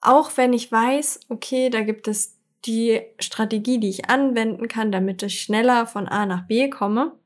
Auch 0.01 0.37
wenn 0.37 0.53
ich 0.53 0.71
weiß, 0.71 1.21
okay, 1.29 1.71
da 1.71 1.83
gibt 1.83 2.09
es 2.09 2.39
die 2.65 3.01
Strategie, 3.19 3.79
die 3.79 3.89
ich 3.89 4.09
anwenden 4.09 4.69
kann, 4.69 4.93
damit 4.93 5.23
ich 5.23 5.41
schneller 5.41 5.87
von 5.87 6.09
A 6.09 6.27
nach 6.27 6.47
B 6.47 6.71
komme, 6.71 7.19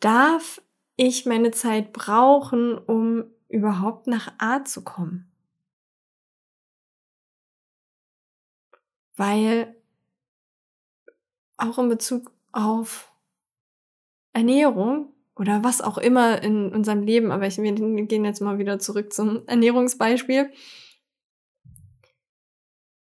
darf 0.00 0.60
ich 0.96 1.26
meine 1.26 1.52
Zeit 1.52 1.92
brauchen, 1.92 2.76
um 2.76 3.24
überhaupt 3.48 4.06
nach 4.06 4.32
A 4.38 4.64
zu 4.64 4.82
kommen. 4.82 5.30
Weil 9.16 9.74
auch 11.56 11.78
in 11.78 11.88
Bezug 11.88 12.32
auf 12.52 13.12
Ernährung 14.32 15.12
oder 15.36 15.62
was 15.62 15.80
auch 15.80 15.98
immer 15.98 16.42
in 16.42 16.72
unserem 16.72 17.02
Leben, 17.02 17.30
aber 17.30 17.46
ich, 17.46 17.58
wir 17.58 17.72
gehen 17.72 18.24
jetzt 18.24 18.40
mal 18.40 18.58
wieder 18.58 18.78
zurück 18.78 19.12
zum 19.12 19.46
Ernährungsbeispiel. 19.46 20.52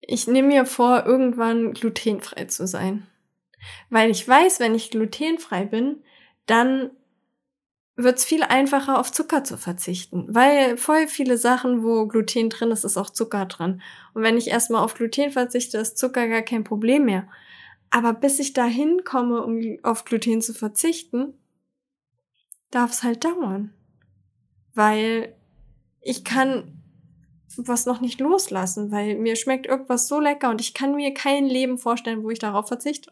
Ich 0.01 0.27
nehme 0.27 0.49
mir 0.49 0.67
vor, 0.67 1.05
irgendwann 1.07 1.73
glutenfrei 1.73 2.45
zu 2.45 2.67
sein. 2.67 3.07
Weil 3.91 4.11
ich 4.11 4.27
weiß, 4.27 4.61
wenn 4.61 4.75
ich 4.75 4.91
glutenfrei 4.91 5.65
bin, 5.65 6.03
dann 6.47 6.91
wird 7.97 8.19
es 8.19 8.25
viel 8.25 8.43
einfacher, 8.43 8.99
auf 8.99 9.11
Zucker 9.11 9.43
zu 9.43 9.57
verzichten. 9.57 10.27
Weil 10.29 10.77
voll 10.77 11.09
viele 11.09 11.39
Sachen, 11.39 11.83
wo 11.83 12.07
Gluten 12.07 12.51
drin 12.51 12.71
ist, 12.71 12.85
ist 12.85 12.97
auch 12.97 13.11
Zucker 13.11 13.47
drin. 13.47 13.81
Und 14.13 14.23
wenn 14.23 14.37
ich 14.37 14.49
erstmal 14.49 14.85
auf 14.85 14.95
Gluten 14.95 15.31
verzichte, 15.31 15.79
ist 15.79 15.97
Zucker 15.99 16.29
gar 16.29 16.43
kein 16.43 16.65
Problem 16.65 17.07
mehr. 17.07 17.27
Aber 17.91 18.13
bis 18.13 18.39
ich 18.39 18.53
dahin 18.53 19.05
komme, 19.05 19.43
um 19.43 19.79
auf 19.83 20.05
Gluten 20.05 20.43
zu 20.43 20.53
verzichten, 20.53 21.35
darf 22.71 22.93
es 22.93 23.03
halt 23.03 23.25
dauern. 23.25 23.73
Weil 24.75 25.35
ich 26.03 26.23
kann 26.23 26.83
was 27.57 27.87
noch 27.87 28.03
nicht 28.03 28.21
loslassen, 28.21 28.91
weil 28.91 29.17
mir 29.17 29.37
schmeckt 29.37 29.65
irgendwas 29.65 30.09
so 30.09 30.21
lecker 30.21 30.51
und 30.51 30.61
ich 30.61 30.75
kann 30.75 30.95
mir 30.95 31.15
kein 31.15 31.47
Leben 31.47 31.79
vorstellen, 31.79 32.23
wo 32.23 32.31
ich 32.31 32.39
darauf 32.39 32.69
verzichte. 32.69 33.11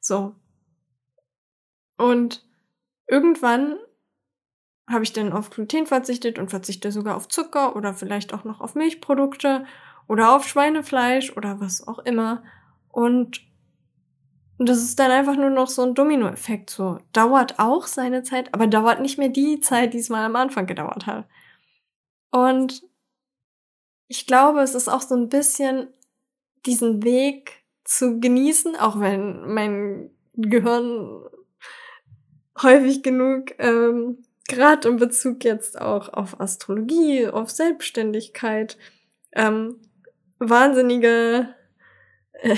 So. 0.00 0.34
Und 2.00 2.42
irgendwann 3.06 3.76
habe 4.88 5.04
ich 5.04 5.12
dann 5.12 5.34
auf 5.34 5.50
Gluten 5.50 5.86
verzichtet 5.86 6.38
und 6.38 6.48
verzichte 6.48 6.90
sogar 6.92 7.14
auf 7.14 7.28
Zucker 7.28 7.76
oder 7.76 7.92
vielleicht 7.92 8.32
auch 8.32 8.44
noch 8.44 8.60
auf 8.62 8.74
Milchprodukte 8.74 9.66
oder 10.08 10.34
auf 10.34 10.48
Schweinefleisch 10.48 11.36
oder 11.36 11.60
was 11.60 11.86
auch 11.86 11.98
immer. 12.00 12.42
Und 12.88 13.42
das 14.58 14.78
ist 14.78 14.98
dann 14.98 15.10
einfach 15.10 15.36
nur 15.36 15.50
noch 15.50 15.68
so 15.68 15.82
ein 15.82 15.94
Dominoeffekt. 15.94 16.70
So 16.70 16.98
dauert 17.12 17.58
auch 17.58 17.86
seine 17.86 18.22
Zeit, 18.22 18.54
aber 18.54 18.66
dauert 18.66 19.00
nicht 19.00 19.18
mehr 19.18 19.28
die 19.28 19.60
Zeit, 19.60 19.92
die 19.92 19.98
es 19.98 20.08
mal 20.08 20.24
am 20.24 20.36
Anfang 20.36 20.66
gedauert 20.66 21.06
hat. 21.06 21.28
Und 22.30 22.82
ich 24.08 24.26
glaube, 24.26 24.60
es 24.60 24.74
ist 24.74 24.88
auch 24.88 25.02
so 25.02 25.14
ein 25.14 25.28
bisschen 25.28 25.88
diesen 26.64 27.02
Weg 27.02 27.62
zu 27.84 28.20
genießen, 28.20 28.74
auch 28.76 29.00
wenn 29.00 29.52
mein 29.52 30.10
Gehirn 30.34 31.28
häufig 32.62 33.02
genug, 33.02 33.54
ähm, 33.58 34.22
gerade 34.48 34.88
in 34.88 34.96
Bezug 34.96 35.44
jetzt 35.44 35.80
auch 35.80 36.12
auf 36.12 36.40
Astrologie, 36.40 37.26
auf 37.28 37.50
Selbstständigkeit, 37.50 38.76
ähm, 39.32 39.80
wahnsinnige 40.38 41.54
äh, 42.32 42.56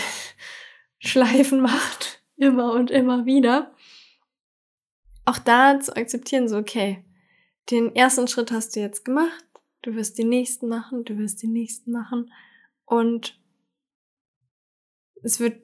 Schleifen 0.99 1.61
macht, 1.61 2.23
immer 2.37 2.73
und 2.73 2.91
immer 2.91 3.27
wieder. 3.27 3.75
Auch 5.25 5.39
da 5.39 5.79
zu 5.79 5.95
akzeptieren, 5.97 6.49
so, 6.49 6.57
okay, 6.57 7.05
den 7.71 7.95
ersten 7.95 8.27
Schritt 8.27 8.51
hast 8.51 8.75
du 8.75 8.81
jetzt 8.81 9.05
gemacht, 9.05 9.45
du 9.83 9.95
wirst 9.95 10.19
den 10.19 10.29
nächsten 10.29 10.69
machen, 10.69 11.05
du 11.05 11.17
wirst 11.19 11.43
den 11.43 11.53
nächsten 11.53 11.93
machen 11.93 12.33
und 12.85 13.39
es 15.23 15.39
wird 15.39 15.63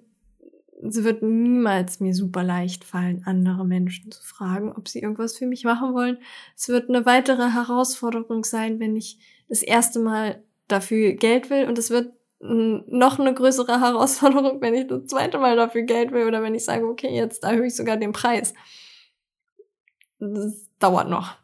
es 0.83 1.03
wird 1.03 1.23
niemals 1.23 2.01
mir 2.01 2.15
super 2.15 2.45
leicht 2.45 2.85
fallen, 2.85 3.23
andere 3.25 3.65
Menschen 3.65 4.13
zu 4.13 4.23
fragen, 4.23 4.73
ob 4.73 4.89
sie 4.89 5.01
irgendwas 5.01 5.37
für 5.37 5.47
mich 5.47 5.65
machen 5.65 5.95
wollen. 5.95 6.19
Es 6.57 6.69
wird 6.69 6.89
eine 6.89 7.05
weitere 7.05 7.51
Herausforderung 7.51 8.45
sein, 8.45 8.79
wenn 8.79 8.97
ich 8.97 9.19
das 9.49 9.63
erste 9.63 9.99
Mal 9.99 10.43
dafür 10.69 11.15
Geld 11.15 11.51
will 11.51 11.67
und 11.67 11.79
es 11.79 11.91
wird 11.91 12.13
noch 12.41 13.19
eine 13.19 13.35
größere 13.35 13.81
Herausforderung, 13.81 14.61
wenn 14.61 14.75
ich 14.75 14.87
das 14.87 15.07
zweite 15.07 15.39
Mal 15.39 15.57
dafür 15.57 15.83
Geld 15.83 16.13
will 16.13 16.27
oder 16.27 16.43
wenn 16.43 16.55
ich 16.55 16.65
sage, 16.65 16.87
okay, 16.87 17.15
jetzt 17.15 17.43
erhöhe 17.43 17.67
ich 17.67 17.75
sogar 17.75 17.97
den 17.97 18.13
Preis. 18.13 18.55
Das 20.21 20.69
dauert 20.79 21.09
noch. 21.09 21.35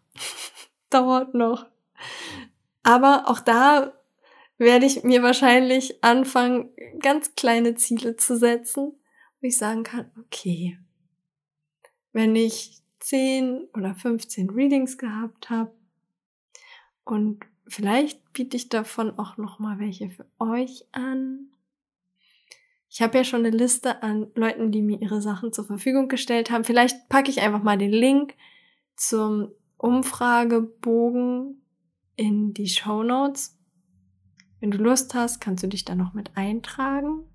dauert 0.90 1.34
noch. 1.34 1.66
Aber 2.84 3.24
auch 3.26 3.40
da 3.40 3.92
werde 4.58 4.86
ich 4.86 5.02
mir 5.02 5.22
wahrscheinlich 5.24 6.04
anfangen, 6.04 6.70
ganz 7.00 7.34
kleine 7.34 7.74
Ziele 7.74 8.16
zu 8.16 8.36
setzen 8.36 8.92
wo 9.44 9.48
ich 9.48 9.58
sagen 9.58 9.82
kann, 9.82 10.10
okay, 10.18 10.78
wenn 12.12 12.34
ich 12.34 12.80
10 13.00 13.68
oder 13.74 13.94
15 13.94 14.48
Readings 14.48 14.96
gehabt 14.96 15.50
habe 15.50 15.70
und 17.04 17.44
vielleicht 17.68 18.32
biete 18.32 18.56
ich 18.56 18.70
davon 18.70 19.18
auch 19.18 19.36
noch 19.36 19.58
mal 19.58 19.78
welche 19.78 20.08
für 20.08 20.24
euch 20.38 20.86
an. 20.92 21.50
Ich 22.88 23.02
habe 23.02 23.18
ja 23.18 23.24
schon 23.24 23.44
eine 23.44 23.54
Liste 23.54 24.02
an 24.02 24.28
Leuten, 24.34 24.72
die 24.72 24.80
mir 24.80 25.02
ihre 25.02 25.20
Sachen 25.20 25.52
zur 25.52 25.66
Verfügung 25.66 26.08
gestellt 26.08 26.50
haben. 26.50 26.64
Vielleicht 26.64 27.10
packe 27.10 27.28
ich 27.30 27.42
einfach 27.42 27.62
mal 27.62 27.76
den 27.76 27.92
Link 27.92 28.34
zum 28.96 29.50
Umfragebogen 29.76 31.60
in 32.16 32.54
die 32.54 32.68
Show 32.68 33.02
Notes. 33.02 33.58
Wenn 34.60 34.70
du 34.70 34.78
Lust 34.78 35.12
hast, 35.12 35.42
kannst 35.42 35.62
du 35.62 35.68
dich 35.68 35.84
da 35.84 35.94
noch 35.94 36.14
mit 36.14 36.34
eintragen. 36.34 37.26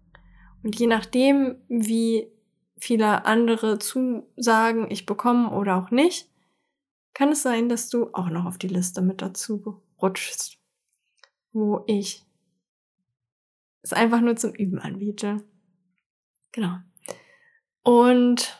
Und 0.63 0.79
je 0.79 0.87
nachdem, 0.87 1.55
wie 1.67 2.31
viele 2.77 3.25
andere 3.25 3.79
Zusagen 3.79 4.89
ich 4.89 5.05
bekomme 5.05 5.51
oder 5.51 5.77
auch 5.77 5.91
nicht, 5.91 6.29
kann 7.13 7.29
es 7.29 7.41
sein, 7.41 7.69
dass 7.69 7.89
du 7.89 8.13
auch 8.13 8.29
noch 8.29 8.45
auf 8.45 8.57
die 8.57 8.67
Liste 8.67 9.01
mit 9.01 9.21
dazu 9.21 9.81
rutschst, 10.01 10.57
wo 11.51 11.83
ich 11.87 12.25
es 13.81 13.93
einfach 13.93 14.21
nur 14.21 14.35
zum 14.35 14.53
Üben 14.53 14.79
anbiete. 14.79 15.43
Genau. 16.51 16.77
Und 17.83 18.59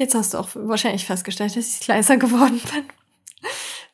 Jetzt 0.00 0.14
hast 0.14 0.32
du 0.32 0.38
auch 0.38 0.48
wahrscheinlich 0.54 1.04
festgestellt, 1.04 1.54
dass 1.54 1.78
ich 1.78 1.86
leiser 1.86 2.16
geworden 2.16 2.58
bin. 2.72 2.84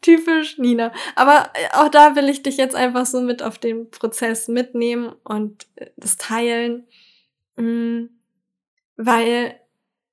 Typisch 0.07 0.57
Nina. 0.57 0.93
Aber 1.17 1.51
äh, 1.55 1.67
auch 1.73 1.89
da 1.89 2.15
will 2.15 2.29
ich 2.29 2.41
dich 2.41 2.59
jetzt 2.59 2.77
einfach 2.77 3.07
so 3.07 3.21
mit 3.21 3.43
auf 3.43 3.59
den 3.59 3.91
Prozess 3.91 4.47
mitnehmen 4.47 5.13
und 5.25 5.67
äh, 5.75 5.91
das 5.97 6.17
teilen, 6.17 6.87
mm, 7.57 8.05
weil 8.97 9.57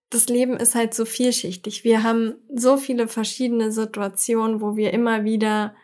das 0.09 0.29
Leben 0.29 0.57
ist 0.57 0.73
halt 0.73 0.95
so 0.95 1.05
vielschichtig. 1.05 1.83
Wir 1.83 2.01
haben 2.01 2.33
so 2.51 2.77
viele 2.77 3.07
verschiedene 3.07 3.71
Situationen, 3.71 4.61
wo 4.61 4.75
wir 4.75 4.93
immer 4.93 5.25
wieder, 5.25 5.75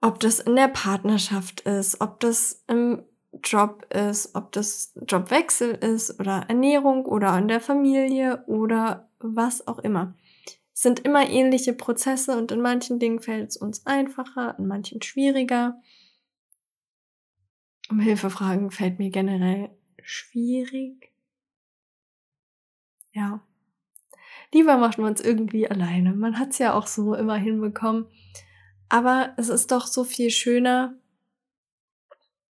ob 0.00 0.18
das 0.18 0.40
in 0.40 0.56
der 0.56 0.68
Partnerschaft 0.68 1.60
ist, 1.60 2.00
ob 2.00 2.18
das 2.20 2.64
im 2.66 3.02
Job 3.44 3.86
ist, 3.92 4.34
ob 4.34 4.52
das 4.52 4.94
Jobwechsel 5.06 5.72
ist 5.72 6.18
oder 6.18 6.46
Ernährung 6.48 7.04
oder 7.04 7.36
in 7.36 7.48
der 7.48 7.60
Familie 7.60 8.42
oder 8.46 9.10
was 9.18 9.66
auch 9.68 9.80
immer. 9.80 10.14
Sind 10.80 11.00
immer 11.00 11.28
ähnliche 11.28 11.74
Prozesse 11.74 12.38
und 12.38 12.52
in 12.52 12.62
manchen 12.62 12.98
Dingen 12.98 13.20
fällt 13.20 13.50
es 13.50 13.58
uns 13.58 13.84
einfacher, 13.84 14.58
in 14.58 14.66
manchen 14.66 15.02
schwieriger. 15.02 15.78
Um 17.90 18.00
Hilfe 18.00 18.30
fragen 18.30 18.70
fällt 18.70 18.98
mir 18.98 19.10
generell 19.10 19.68
schwierig. 20.02 21.12
Ja. 23.12 23.46
Lieber 24.54 24.78
macht 24.78 24.96
man 24.96 25.12
es 25.12 25.20
irgendwie 25.20 25.68
alleine. 25.68 26.14
Man 26.14 26.38
hat 26.38 26.52
es 26.52 26.58
ja 26.58 26.72
auch 26.72 26.86
so 26.86 27.14
immer 27.14 27.36
hinbekommen. 27.36 28.06
Aber 28.88 29.34
es 29.36 29.50
ist 29.50 29.70
doch 29.72 29.86
so 29.86 30.02
viel 30.02 30.30
schöner, 30.30 30.94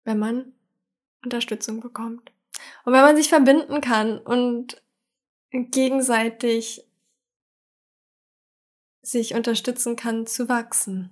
wenn 0.05 0.21
man 0.21 0.53
Unterstützung 1.25 1.81
bekommt. 1.81 2.31
Und 2.85 2.93
wenn 2.93 3.03
man 3.03 3.17
sich 3.17 3.29
verbinden 3.29 3.81
kann 3.81 4.19
und 4.19 4.81
gegenseitig 5.51 6.87
sich 9.11 9.35
unterstützen 9.35 9.97
kann 9.97 10.27
zu 10.27 10.49
wachsen. 10.49 11.11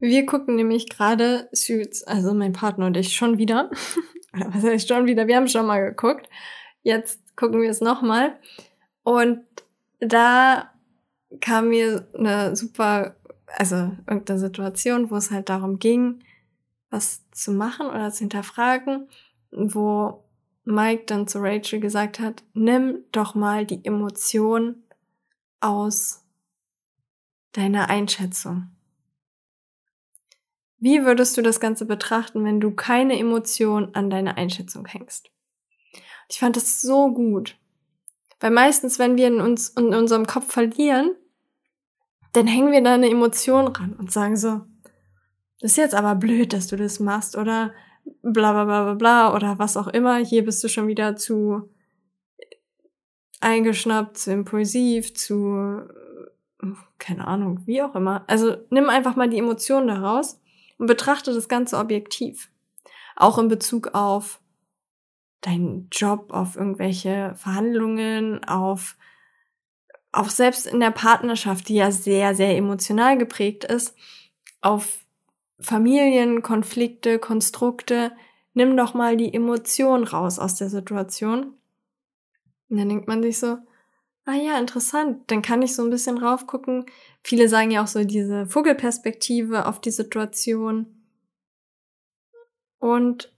Wir 0.00 0.26
gucken 0.26 0.56
nämlich 0.56 0.88
gerade 0.88 1.48
Suits, 1.52 2.04
also 2.04 2.32
mein 2.32 2.52
Partner 2.52 2.86
und 2.86 2.96
ich 2.96 3.16
schon 3.16 3.38
wieder. 3.38 3.70
Oder 4.34 4.54
was 4.54 4.62
heißt 4.62 4.88
schon 4.88 5.06
wieder? 5.06 5.26
Wir 5.26 5.36
haben 5.36 5.48
schon 5.48 5.66
mal 5.66 5.80
geguckt. 5.80 6.28
Jetzt 6.82 7.36
gucken 7.36 7.60
wir 7.60 7.70
es 7.70 7.80
nochmal. 7.80 8.38
Und 9.02 9.40
da 10.00 10.70
kam 11.40 11.70
mir 11.70 12.08
eine 12.14 12.54
super, 12.54 13.16
also 13.46 13.76
irgendeine 14.06 14.38
Situation, 14.38 15.10
wo 15.10 15.16
es 15.16 15.30
halt 15.30 15.48
darum 15.48 15.78
ging, 15.78 16.22
was 16.90 17.28
zu 17.32 17.52
machen 17.52 17.88
oder 17.88 18.10
zu 18.10 18.20
hinterfragen, 18.20 19.08
wo 19.50 20.24
Mike 20.64 21.04
dann 21.06 21.26
zu 21.26 21.38
Rachel 21.40 21.80
gesagt 21.80 22.20
hat, 22.20 22.44
nimm 22.54 23.04
doch 23.12 23.34
mal 23.34 23.66
die 23.66 23.84
Emotion 23.84 24.84
aus 25.60 26.24
deiner 27.52 27.90
Einschätzung. 27.90 28.70
Wie 30.78 31.04
würdest 31.04 31.36
du 31.36 31.42
das 31.42 31.58
Ganze 31.58 31.86
betrachten, 31.86 32.44
wenn 32.44 32.60
du 32.60 32.70
keine 32.70 33.18
Emotion 33.18 33.94
an 33.94 34.10
deine 34.10 34.36
Einschätzung 34.36 34.86
hängst? 34.86 35.28
Ich 36.28 36.38
fand 36.38 36.56
das 36.56 36.80
so 36.80 37.12
gut. 37.12 37.56
Weil 38.40 38.52
meistens, 38.52 38.98
wenn 38.98 39.16
wir 39.16 39.26
in 39.26 39.40
uns 39.40 39.70
in 39.70 39.92
unserem 39.94 40.26
Kopf 40.26 40.52
verlieren, 40.52 41.16
dann 42.32 42.46
hängen 42.46 42.70
wir 42.70 42.82
da 42.82 42.94
eine 42.94 43.10
Emotion 43.10 43.68
ran 43.68 43.94
und 43.94 44.12
sagen 44.12 44.36
so, 44.36 44.60
das 45.60 45.72
ist 45.72 45.76
jetzt 45.76 45.94
aber 45.94 46.14
blöd, 46.14 46.52
dass 46.52 46.68
du 46.68 46.76
das 46.76 47.00
machst 47.00 47.36
oder 47.36 47.72
bla 48.22 48.52
bla 48.52 48.64
bla 48.64 48.84
bla 48.84 48.94
bla 48.94 49.34
oder 49.34 49.58
was 49.58 49.76
auch 49.76 49.88
immer. 49.88 50.18
Hier 50.18 50.44
bist 50.44 50.62
du 50.62 50.68
schon 50.68 50.86
wieder 50.86 51.16
zu 51.16 51.68
eingeschnappt, 53.40 54.18
zu 54.18 54.32
impulsiv, 54.32 55.14
zu 55.14 55.82
keine 56.98 57.26
Ahnung, 57.26 57.62
wie 57.66 57.82
auch 57.82 57.94
immer. 57.94 58.24
Also 58.26 58.56
nimm 58.70 58.88
einfach 58.88 59.16
mal 59.16 59.30
die 59.30 59.38
Emotionen 59.38 59.88
daraus 59.88 60.40
und 60.78 60.86
betrachte 60.86 61.32
das 61.32 61.48
Ganze 61.48 61.78
objektiv. 61.78 62.50
Auch 63.16 63.38
in 63.38 63.48
Bezug 63.48 63.94
auf 63.94 64.40
deinen 65.40 65.88
Job, 65.90 66.32
auf 66.32 66.56
irgendwelche 66.56 67.34
Verhandlungen, 67.36 68.44
auf 68.44 68.96
auch 70.10 70.30
selbst 70.30 70.66
in 70.66 70.80
der 70.80 70.90
Partnerschaft, 70.90 71.68
die 71.68 71.76
ja 71.76 71.90
sehr, 71.90 72.34
sehr 72.34 72.56
emotional 72.56 73.18
geprägt 73.18 73.64
ist, 73.64 73.94
auf 74.60 75.04
Familienkonflikte, 75.60 77.18
Konstrukte, 77.18 78.12
nimm 78.54 78.76
doch 78.76 78.94
mal 78.94 79.16
die 79.16 79.32
Emotion 79.32 80.04
raus 80.04 80.38
aus 80.38 80.54
der 80.56 80.70
Situation. 80.70 81.57
Und 82.68 82.78
dann 82.78 82.88
denkt 82.88 83.08
man 83.08 83.22
sich 83.22 83.38
so, 83.38 83.58
ah 84.24 84.34
ja, 84.34 84.58
interessant, 84.58 85.30
dann 85.30 85.42
kann 85.42 85.62
ich 85.62 85.74
so 85.74 85.82
ein 85.82 85.90
bisschen 85.90 86.18
raufgucken. 86.18 86.86
Viele 87.22 87.48
sagen 87.48 87.70
ja 87.70 87.82
auch 87.82 87.86
so 87.86 88.04
diese 88.04 88.46
Vogelperspektive 88.46 89.66
auf 89.66 89.80
die 89.80 89.90
Situation. 89.90 90.86
Und 92.78 93.32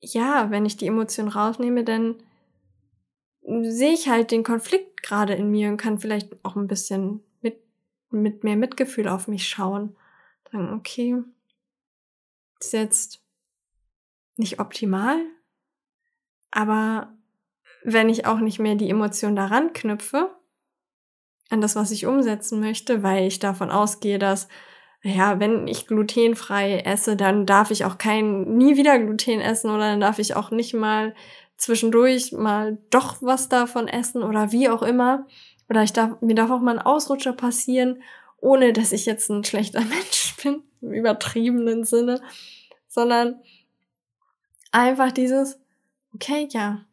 ja, 0.00 0.50
wenn 0.50 0.66
ich 0.66 0.76
die 0.76 0.86
Emotion 0.86 1.28
rausnehme, 1.28 1.84
dann 1.84 2.16
sehe 3.42 3.92
ich 3.92 4.08
halt 4.08 4.30
den 4.30 4.44
Konflikt 4.44 5.02
gerade 5.02 5.34
in 5.34 5.50
mir 5.50 5.68
und 5.68 5.76
kann 5.76 5.98
vielleicht 5.98 6.44
auch 6.44 6.56
ein 6.56 6.66
bisschen 6.66 7.20
mit, 7.42 7.58
mit 8.10 8.44
mehr 8.44 8.56
Mitgefühl 8.56 9.08
auf 9.08 9.28
mich 9.28 9.48
schauen 9.48 9.96
sagen, 10.54 10.72
okay, 10.72 11.22
ist 12.60 12.72
jetzt 12.72 13.20
nicht 14.36 14.58
optimal, 14.58 15.18
aber 16.50 17.16
wenn 17.84 18.08
ich 18.08 18.26
auch 18.26 18.38
nicht 18.38 18.58
mehr 18.58 18.74
die 18.74 18.90
Emotion 18.90 19.36
daran 19.36 19.72
knüpfe, 19.72 20.30
an 21.50 21.60
das, 21.60 21.76
was 21.76 21.90
ich 21.90 22.06
umsetzen 22.06 22.60
möchte, 22.60 23.02
weil 23.02 23.26
ich 23.26 23.38
davon 23.38 23.70
ausgehe, 23.70 24.18
dass, 24.18 24.48
ja, 25.02 25.38
wenn 25.38 25.68
ich 25.68 25.86
glutenfrei 25.86 26.78
esse, 26.80 27.16
dann 27.16 27.46
darf 27.46 27.70
ich 27.70 27.84
auch 27.84 27.98
kein, 27.98 28.56
nie 28.56 28.76
wieder 28.76 28.98
Gluten 28.98 29.40
essen 29.40 29.70
oder 29.70 29.90
dann 29.90 30.00
darf 30.00 30.18
ich 30.18 30.34
auch 30.34 30.50
nicht 30.50 30.74
mal 30.74 31.14
zwischendurch 31.56 32.32
mal 32.32 32.78
doch 32.90 33.18
was 33.20 33.48
davon 33.48 33.86
essen 33.86 34.22
oder 34.22 34.50
wie 34.50 34.68
auch 34.68 34.82
immer. 34.82 35.26
Oder 35.68 35.82
ich 35.82 35.92
darf, 35.92 36.20
mir 36.20 36.34
darf 36.34 36.50
auch 36.50 36.60
mal 36.60 36.78
ein 36.78 36.84
Ausrutscher 36.84 37.34
passieren 37.34 38.02
ohne 38.44 38.74
dass 38.74 38.92
ich 38.92 39.06
jetzt 39.06 39.30
ein 39.30 39.42
schlechter 39.42 39.80
Mensch 39.84 40.36
bin, 40.42 40.62
im 40.82 40.92
übertriebenen 40.92 41.84
Sinne, 41.84 42.20
sondern 42.86 43.40
einfach 44.70 45.10
dieses, 45.10 45.58
okay, 46.14 46.46
ja. 46.50 46.84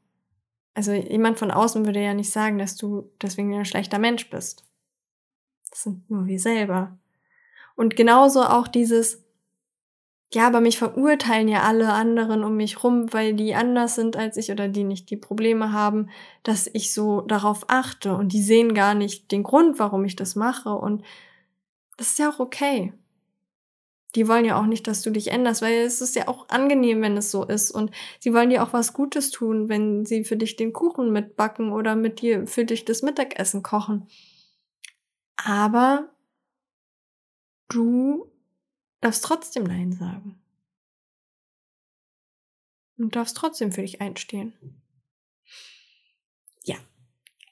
Also 0.74 0.94
jemand 0.94 1.38
von 1.38 1.52
außen 1.52 1.86
würde 1.86 2.02
ja 2.02 2.14
nicht 2.14 2.32
sagen, 2.32 2.58
dass 2.58 2.78
du 2.78 3.12
deswegen 3.22 3.54
ein 3.54 3.66
schlechter 3.66 4.00
Mensch 4.00 4.30
bist. 4.30 4.64
Das 5.70 5.84
sind 5.84 6.10
nur 6.10 6.26
wir 6.28 6.40
selber. 6.40 6.98
Und 7.76 7.96
genauso 7.96 8.44
auch 8.44 8.68
dieses, 8.68 9.24
ja, 10.34 10.48
aber 10.48 10.62
mich 10.62 10.78
verurteilen 10.78 11.48
ja 11.48 11.64
alle 11.64 11.92
anderen 11.92 12.44
um 12.44 12.56
mich 12.56 12.84
rum, 12.84 13.12
weil 13.12 13.34
die 13.34 13.54
anders 13.56 13.96
sind 13.96 14.16
als 14.16 14.38
ich 14.38 14.52
oder 14.52 14.70
die 14.70 14.84
nicht 14.84 15.10
die 15.10 15.18
Probleme 15.18 15.74
haben, 15.74 16.10
dass 16.44 16.70
ich 16.72 16.94
so 16.94 17.22
darauf 17.22 17.66
achte 17.70 18.16
und 18.16 18.32
die 18.32 18.42
sehen 18.42 18.74
gar 18.74 18.94
nicht 18.94 19.32
den 19.32 19.44
Grund, 19.44 19.80
warum 19.80 20.06
ich 20.06 20.16
das 20.16 20.36
mache 20.36 20.74
und 20.74 21.04
das 21.98 22.12
ist 22.12 22.20
ja 22.20 22.30
auch 22.30 22.40
okay. 22.40 22.94
Die 24.16 24.28
wollen 24.28 24.46
ja 24.46 24.60
auch 24.60 24.66
nicht, 24.66 24.88
dass 24.88 25.02
du 25.02 25.10
dich 25.10 25.32
änderst, 25.32 25.62
weil 25.62 25.74
es 25.80 26.02
ist 26.02 26.16
ja 26.16 26.28
auch 26.28 26.50
angenehm, 26.50 27.02
wenn 27.02 27.16
es 27.16 27.32
so 27.32 27.46
ist. 27.46 27.72
Und 27.72 27.92
sie 28.20 28.34
wollen 28.34 28.50
dir 28.50 28.64
auch 28.64 28.74
was 28.74 28.94
Gutes 28.94 29.32
tun, 29.32 29.70
wenn 29.70 30.06
sie 30.06 30.26
für 30.26 30.36
dich 30.36 30.58
den 30.58 30.74
Kuchen 30.74 31.12
mitbacken 31.14 31.72
oder 31.72 31.96
mit 31.96 32.22
dir 32.22 32.46
für 32.46 32.66
dich 32.66 32.84
das 32.84 33.04
Mittagessen 33.04 33.64
kochen. 33.64 34.08
Aber 35.38 36.10
du 37.70 38.30
darfst 39.00 39.24
trotzdem 39.24 39.64
Nein 39.64 39.94
sagen. 39.94 40.38
Und 42.98 43.16
darfst 43.16 43.38
trotzdem 43.38 43.72
für 43.72 43.82
dich 43.82 44.00
einstehen. 44.02 44.54
Ja. 46.64 46.76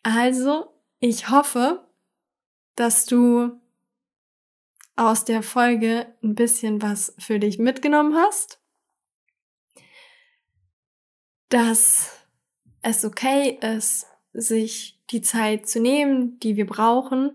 Also, 0.04 0.72
ich 1.00 1.30
hoffe, 1.30 1.88
dass 2.76 3.06
du 3.06 3.60
aus 5.00 5.24
der 5.24 5.42
Folge 5.42 6.08
ein 6.22 6.36
bisschen 6.36 6.82
was 6.82 7.16
für 7.18 7.40
dich 7.40 7.58
mitgenommen 7.58 8.16
hast. 8.16 8.60
Dass 11.48 12.12
es 12.82 13.06
okay 13.06 13.58
ist, 13.62 14.08
sich 14.34 15.00
die 15.10 15.22
Zeit 15.22 15.68
zu 15.68 15.80
nehmen, 15.80 16.38
die 16.42 16.58
wir 16.58 16.66
brauchen, 16.66 17.32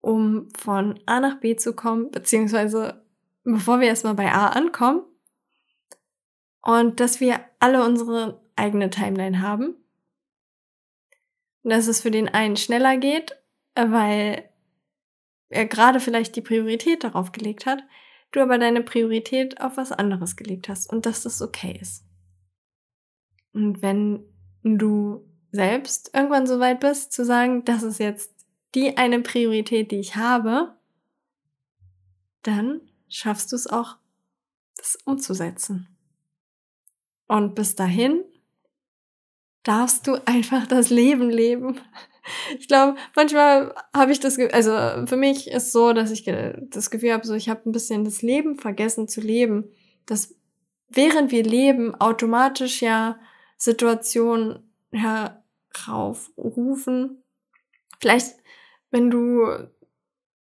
um 0.00 0.48
von 0.56 1.00
A 1.06 1.18
nach 1.18 1.40
B 1.40 1.56
zu 1.56 1.74
kommen, 1.74 2.12
beziehungsweise 2.12 3.04
bevor 3.42 3.80
wir 3.80 3.88
erstmal 3.88 4.14
bei 4.14 4.32
A 4.32 4.48
ankommen. 4.48 5.02
Und 6.62 7.00
dass 7.00 7.20
wir 7.20 7.40
alle 7.58 7.84
unsere 7.84 8.40
eigene 8.54 8.90
Timeline 8.90 9.42
haben. 9.42 9.76
Und 11.62 11.70
dass 11.70 11.88
es 11.88 12.00
für 12.00 12.12
den 12.12 12.28
einen 12.28 12.56
schneller 12.56 12.96
geht, 12.96 13.36
weil 13.74 14.48
er 15.48 15.66
gerade 15.66 16.00
vielleicht 16.00 16.36
die 16.36 16.42
Priorität 16.42 17.04
darauf 17.04 17.32
gelegt 17.32 17.66
hat, 17.66 17.82
du 18.32 18.40
aber 18.40 18.58
deine 18.58 18.82
Priorität 18.82 19.60
auf 19.60 19.76
was 19.76 19.92
anderes 19.92 20.36
gelegt 20.36 20.68
hast 20.68 20.90
und 20.92 21.06
dass 21.06 21.22
das 21.22 21.40
okay 21.42 21.78
ist. 21.80 22.04
Und 23.52 23.80
wenn 23.82 24.24
du 24.62 25.26
selbst 25.52 26.10
irgendwann 26.12 26.46
so 26.46 26.60
weit 26.60 26.80
bist, 26.80 27.12
zu 27.12 27.24
sagen, 27.24 27.64
das 27.64 27.82
ist 27.82 27.98
jetzt 27.98 28.34
die 28.74 28.96
eine 28.96 29.22
Priorität, 29.22 29.90
die 29.90 30.00
ich 30.00 30.16
habe, 30.16 30.76
dann 32.42 32.80
schaffst 33.08 33.52
du 33.52 33.56
es 33.56 33.66
auch, 33.66 33.96
das 34.76 34.98
umzusetzen. 35.04 35.88
Und 37.26 37.54
bis 37.54 37.74
dahin 37.74 38.22
darfst 39.62 40.06
du 40.06 40.14
einfach 40.26 40.66
das 40.66 40.90
Leben 40.90 41.30
leben. 41.30 41.80
Ich 42.58 42.68
glaube, 42.68 42.96
manchmal 43.14 43.74
habe 43.94 44.12
ich 44.12 44.20
das, 44.20 44.38
also 44.38 45.06
für 45.06 45.16
mich 45.16 45.50
ist 45.50 45.72
so, 45.72 45.92
dass 45.92 46.10
ich 46.10 46.24
das 46.24 46.90
Gefühl 46.90 47.12
habe, 47.12 47.26
so 47.26 47.34
ich 47.34 47.48
habe 47.48 47.68
ein 47.68 47.72
bisschen 47.72 48.04
das 48.04 48.22
Leben 48.22 48.58
vergessen 48.58 49.08
zu 49.08 49.20
leben, 49.20 49.64
dass 50.06 50.34
während 50.88 51.32
wir 51.32 51.42
leben 51.42 51.94
automatisch 51.94 52.82
ja 52.82 53.18
Situationen 53.56 54.70
heraufrufen. 54.92 57.22
Vielleicht, 58.00 58.36
wenn 58.90 59.10
du 59.10 59.68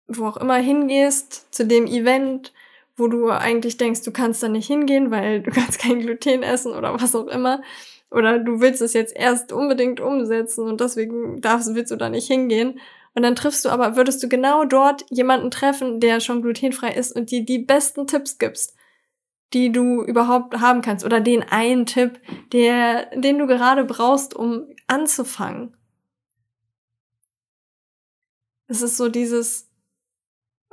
wo 0.09 0.27
auch 0.27 0.37
immer 0.37 0.57
hingehst 0.57 1.55
zu 1.55 1.67
dem 1.67 1.87
Event, 1.87 2.53
wo 2.97 3.09
du 3.09 3.31
eigentlich 3.31 3.77
denkst, 3.77 4.03
du 4.03 4.13
kannst 4.13 4.43
da 4.43 4.49
nicht 4.49 4.67
hingehen, 4.67 5.11
weil 5.11 5.43
du 5.43 5.51
kannst 5.51 5.79
kein 5.79 6.01
Gluten 6.01 6.43
essen 6.43 6.73
oder 6.73 7.01
was 7.01 7.15
auch 7.15 7.29
immer. 7.29 7.63
Oder 8.13 8.39
du 8.39 8.61
willst 8.61 8.83
es 8.83 8.93
jetzt 8.93 9.17
erst 9.17 9.53
unbedingt 9.53 10.01
umsetzen 10.01 10.67
und 10.67 10.81
deswegen 10.81 11.41
darfst, 11.41 11.75
willst 11.75 11.91
du 11.91 11.97
da 11.97 12.11
nicht 12.11 12.27
hingehen. 12.27 12.79
Und 13.15 13.23
dann 13.23 13.35
triffst 13.35 13.65
du 13.65 13.71
aber, 13.71 13.97
würdest 13.97 14.23
du 14.23 14.29
genau 14.29 14.65
dort 14.65 15.05
jemanden 15.11 15.51
treffen, 15.51 15.99
der 15.99 16.21
schon 16.21 16.43
glutenfrei 16.43 16.93
ist 16.93 17.15
und 17.17 17.31
dir 17.31 17.45
die 17.45 17.59
besten 17.59 18.07
Tipps 18.07 18.39
gibst, 18.39 18.77
die 19.55 19.73
du 19.73 20.03
überhaupt 20.03 20.61
haben 20.61 20.83
kannst. 20.83 21.05
Oder 21.05 21.21
den 21.21 21.43
einen 21.43 21.87
Tipp, 21.87 22.21
der, 22.53 23.07
den 23.17 23.39
du 23.39 23.47
gerade 23.47 23.85
brauchst, 23.85 24.35
um 24.35 24.67
anzufangen. 24.87 25.75
Es 28.67 28.83
ist 28.83 28.99
so 28.99 29.09
dieses, 29.09 29.71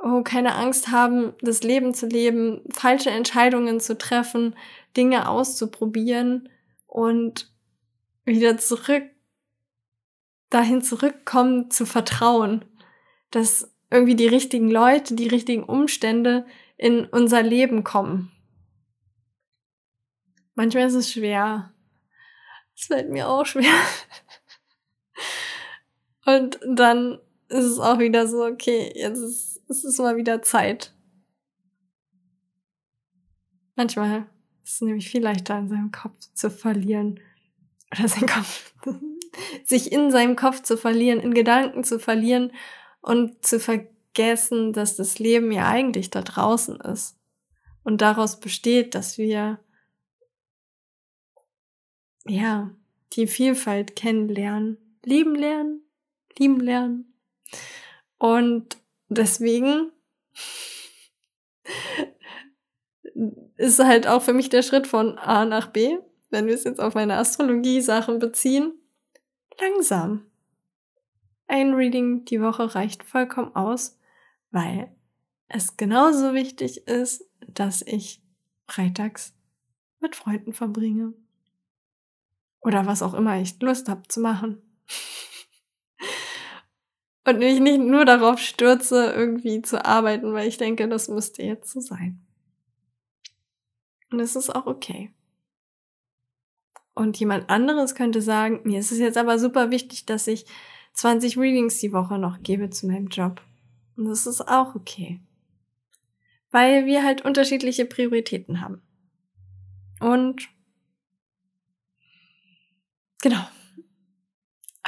oh, 0.01 0.23
keine 0.23 0.55
Angst 0.55 0.89
haben, 0.89 1.33
das 1.41 1.63
Leben 1.63 1.93
zu 1.93 2.05
leben, 2.05 2.61
falsche 2.71 3.11
Entscheidungen 3.11 3.79
zu 3.79 3.97
treffen, 3.97 4.55
Dinge 4.95 5.29
auszuprobieren 5.29 6.49
und 6.89 7.51
wieder 8.25 8.57
zurück, 8.57 9.03
dahin 10.49 10.81
zurückkommen, 10.81 11.69
zu 11.69 11.85
vertrauen, 11.85 12.65
dass 13.31 13.71
irgendwie 13.91 14.15
die 14.15 14.27
richtigen 14.27 14.69
Leute, 14.69 15.15
die 15.15 15.27
richtigen 15.27 15.63
Umstände 15.63 16.45
in 16.77 17.05
unser 17.05 17.43
Leben 17.43 17.83
kommen. 17.83 18.31
Manchmal 20.55 20.87
ist 20.87 20.95
es 20.95 21.11
schwer. 21.11 21.73
Es 22.75 22.85
fällt 22.85 23.09
mir 23.09 23.27
auch 23.27 23.45
schwer. 23.45 23.63
Und 26.25 26.59
dann 26.67 27.19
ist 27.49 27.65
es 27.65 27.79
auch 27.79 27.99
wieder 27.99 28.27
so, 28.27 28.43
okay, 28.43 28.91
jetzt 28.95 29.61
ist 29.67 29.85
es 29.85 29.97
mal 29.99 30.17
wieder 30.17 30.41
Zeit. 30.41 30.93
Manchmal 33.75 34.27
ist 34.63 34.75
es 34.75 34.81
nämlich 34.81 35.09
viel 35.09 35.23
leichter, 35.23 35.57
in 35.57 35.69
seinem 35.69 35.91
Kopf 35.91 36.17
zu 36.33 36.49
verlieren. 36.49 37.19
Oder 37.91 38.07
sein 38.07 38.27
Kopf, 38.27 38.73
sich 39.65 39.91
in 39.91 40.11
seinem 40.11 40.35
Kopf 40.35 40.61
zu 40.61 40.77
verlieren, 40.77 41.19
in 41.19 41.33
Gedanken 41.33 41.83
zu 41.83 41.99
verlieren 41.99 42.51
und 43.01 43.45
zu 43.45 43.59
vergessen, 43.59 44.73
dass 44.73 44.95
das 44.95 45.19
Leben 45.19 45.51
ja 45.51 45.67
eigentlich 45.67 46.09
da 46.09 46.21
draußen 46.21 46.79
ist. 46.81 47.17
Und 47.83 48.01
daraus 48.01 48.39
besteht, 48.39 48.93
dass 48.93 49.17
wir, 49.17 49.59
ja, 52.27 52.69
die 53.13 53.25
Vielfalt 53.25 53.95
kennenlernen, 53.95 54.77
lieben 55.03 55.33
lernen, 55.33 55.81
lieben 56.37 56.59
lernen. 56.59 57.13
Und 58.19 58.77
deswegen 59.07 59.91
ist 63.57 63.79
halt 63.79 64.07
auch 64.07 64.21
für 64.21 64.33
mich 64.33 64.49
der 64.49 64.61
Schritt 64.61 64.87
von 64.87 65.17
A 65.17 65.45
nach 65.45 65.67
B, 65.67 65.97
wenn 66.29 66.47
wir 66.47 66.53
es 66.53 66.63
jetzt 66.63 66.79
auf 66.79 66.93
meine 66.93 67.17
Astrologie-Sachen 67.17 68.19
beziehen, 68.19 68.73
langsam. 69.59 70.25
Ein 71.47 71.73
Reading 71.73 72.25
die 72.25 72.41
Woche 72.41 72.75
reicht 72.75 73.03
vollkommen 73.03 73.55
aus, 73.55 73.97
weil 74.51 74.95
es 75.47 75.77
genauso 75.77 76.33
wichtig 76.33 76.87
ist, 76.87 77.25
dass 77.47 77.81
ich 77.81 78.21
freitags 78.67 79.33
mit 79.99 80.15
Freunden 80.15 80.53
verbringe. 80.53 81.13
Oder 82.61 82.85
was 82.85 83.01
auch 83.01 83.13
immer 83.13 83.41
ich 83.41 83.59
Lust 83.61 83.89
habe 83.89 84.07
zu 84.07 84.19
machen 84.19 84.61
und 87.27 87.39
mich 87.39 87.59
nicht 87.59 87.79
nur 87.79 88.05
darauf 88.05 88.39
stürze, 88.39 89.11
irgendwie 89.11 89.61
zu 89.61 89.83
arbeiten, 89.83 90.33
weil 90.33 90.47
ich 90.47 90.57
denke, 90.57 90.87
das 90.87 91.07
müsste 91.07 91.41
jetzt 91.41 91.71
so 91.71 91.79
sein. 91.79 92.28
Und 94.11 94.19
es 94.19 94.35
ist 94.35 94.53
auch 94.53 94.65
okay. 94.65 95.11
Und 96.93 97.19
jemand 97.19 97.49
anderes 97.49 97.95
könnte 97.95 98.21
sagen, 98.21 98.61
mir 98.63 98.79
ist 98.79 98.91
es 98.91 98.99
jetzt 98.99 99.17
aber 99.17 99.39
super 99.39 99.71
wichtig, 99.71 100.05
dass 100.05 100.27
ich 100.27 100.45
20 100.93 101.37
Readings 101.37 101.79
die 101.79 101.93
Woche 101.93 102.17
noch 102.17 102.41
gebe 102.41 102.69
zu 102.69 102.87
meinem 102.87 103.07
Job. 103.07 103.41
Und 103.95 104.05
das 104.05 104.25
ist 104.25 104.41
auch 104.41 104.75
okay. 104.75 105.21
Weil 106.51 106.85
wir 106.85 107.03
halt 107.03 107.23
unterschiedliche 107.23 107.85
Prioritäten 107.85 108.61
haben. 108.61 108.81
Und 109.99 110.49
genau, 113.21 113.45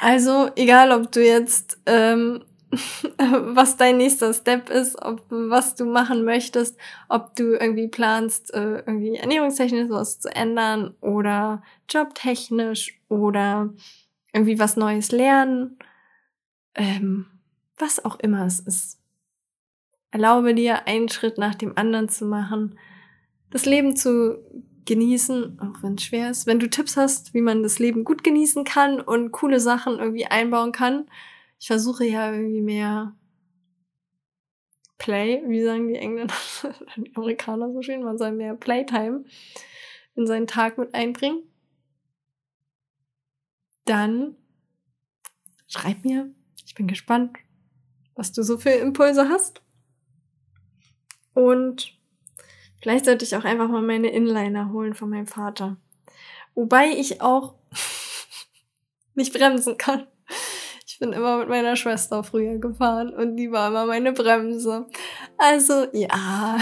also, 0.02 0.50
egal 0.56 0.92
ob 0.92 1.12
du 1.12 1.24
jetzt, 1.24 1.80
ähm, 1.86 2.44
was 3.18 3.76
dein 3.78 3.98
nächster 3.98 4.34
Step 4.34 4.70
ist, 4.70 5.02
ob 5.02 5.26
was 5.30 5.76
du 5.76 5.86
machen 5.86 6.24
möchtest, 6.24 6.78
ob 7.10 7.36
du 7.36 7.54
irgendwie 7.54 7.88
planst, 7.88 8.54
äh, 8.54 8.80
irgendwie 8.80 9.16
ernährungstechnisch 9.16 9.90
was 9.90 10.20
zu 10.20 10.34
ändern 10.34 10.96
oder 11.02 11.64
jobtechnisch 11.90 13.00
oder 13.10 13.74
irgendwie 14.34 14.58
was 14.60 14.78
Neues 14.78 15.12
lernen, 15.12 15.78
ähm, 16.76 17.26
was 17.78 18.04
auch 18.04 18.20
immer 18.20 18.46
es 18.46 18.60
ist. 18.60 19.00
Erlaube 20.12 20.56
dir, 20.56 20.88
einen 20.88 21.10
Schritt 21.10 21.38
nach 21.38 21.56
dem 21.56 21.78
anderen 21.78 22.10
zu 22.10 22.26
machen, 22.26 22.78
das 23.50 23.66
Leben 23.66 23.96
zu 23.96 24.40
genießen, 24.86 25.60
auch 25.60 25.84
wenn 25.84 25.96
es 25.96 26.04
schwer 26.04 26.32
ist. 26.32 26.48
Wenn 26.48 26.60
du 26.60 26.70
Tipps 26.70 26.98
hast, 26.98 27.34
wie 27.34 27.42
man 27.42 27.64
das 27.64 27.80
Leben 27.80 28.04
gut 28.04 28.24
genießen 28.24 28.64
kann 28.64 29.00
und 29.00 29.32
coole 29.32 29.60
Sachen 29.60 30.00
irgendwie 30.00 30.26
einbauen 30.26 30.72
kann. 30.72 31.06
Ich 31.62 31.68
versuche 31.68 32.04
ja 32.04 32.34
irgendwie 32.34 32.60
mehr 32.60 33.16
Play, 34.98 35.42
wie 35.48 35.64
sagen 35.64 35.88
die 35.88 35.96
Engländer, 35.96 36.34
die 36.98 37.16
Amerikaner 37.16 37.72
so 37.72 37.82
schön, 37.82 38.04
man 38.04 38.18
soll 38.18 38.34
mehr 38.34 38.56
Playtime 38.56 39.24
in 40.16 40.28
seinen 40.28 40.48
Tag 40.48 40.78
mit 40.78 40.94
einbringen. 40.94 41.44
Dann 43.86 44.36
schreib 45.68 46.04
mir. 46.04 46.34
Ich 46.66 46.76
bin 46.76 46.88
gespannt, 46.88 47.38
was 48.16 48.34
du 48.34 48.44
so 48.44 48.58
für 48.58 48.72
Impulse 48.72 49.30
hast. 49.30 49.62
Und 51.34 51.98
Vielleicht 52.82 53.06
sollte 53.06 53.24
ich 53.24 53.36
auch 53.36 53.44
einfach 53.44 53.70
mal 53.70 53.84
meine 53.84 54.10
Inliner 54.10 54.72
holen 54.72 54.96
von 54.96 55.10
meinem 55.10 55.28
Vater. 55.28 55.78
Wobei 56.56 56.90
ich 56.90 57.22
auch 57.22 57.56
nicht 59.16 59.34
bremsen 59.34 59.78
kann. 59.78 60.08
Bin 61.02 61.14
immer 61.14 61.40
mit 61.40 61.50
meiner 61.50 61.76
Schwester 61.76 62.24
früher 62.24 62.60
gefahren 62.60 63.10
und 63.10 63.36
die 63.36 63.52
war 63.52 63.70
immer 63.70 63.88
meine 63.88 64.14
Bremse. 64.14 64.86
Also 65.36 65.88
ja, 65.94 66.60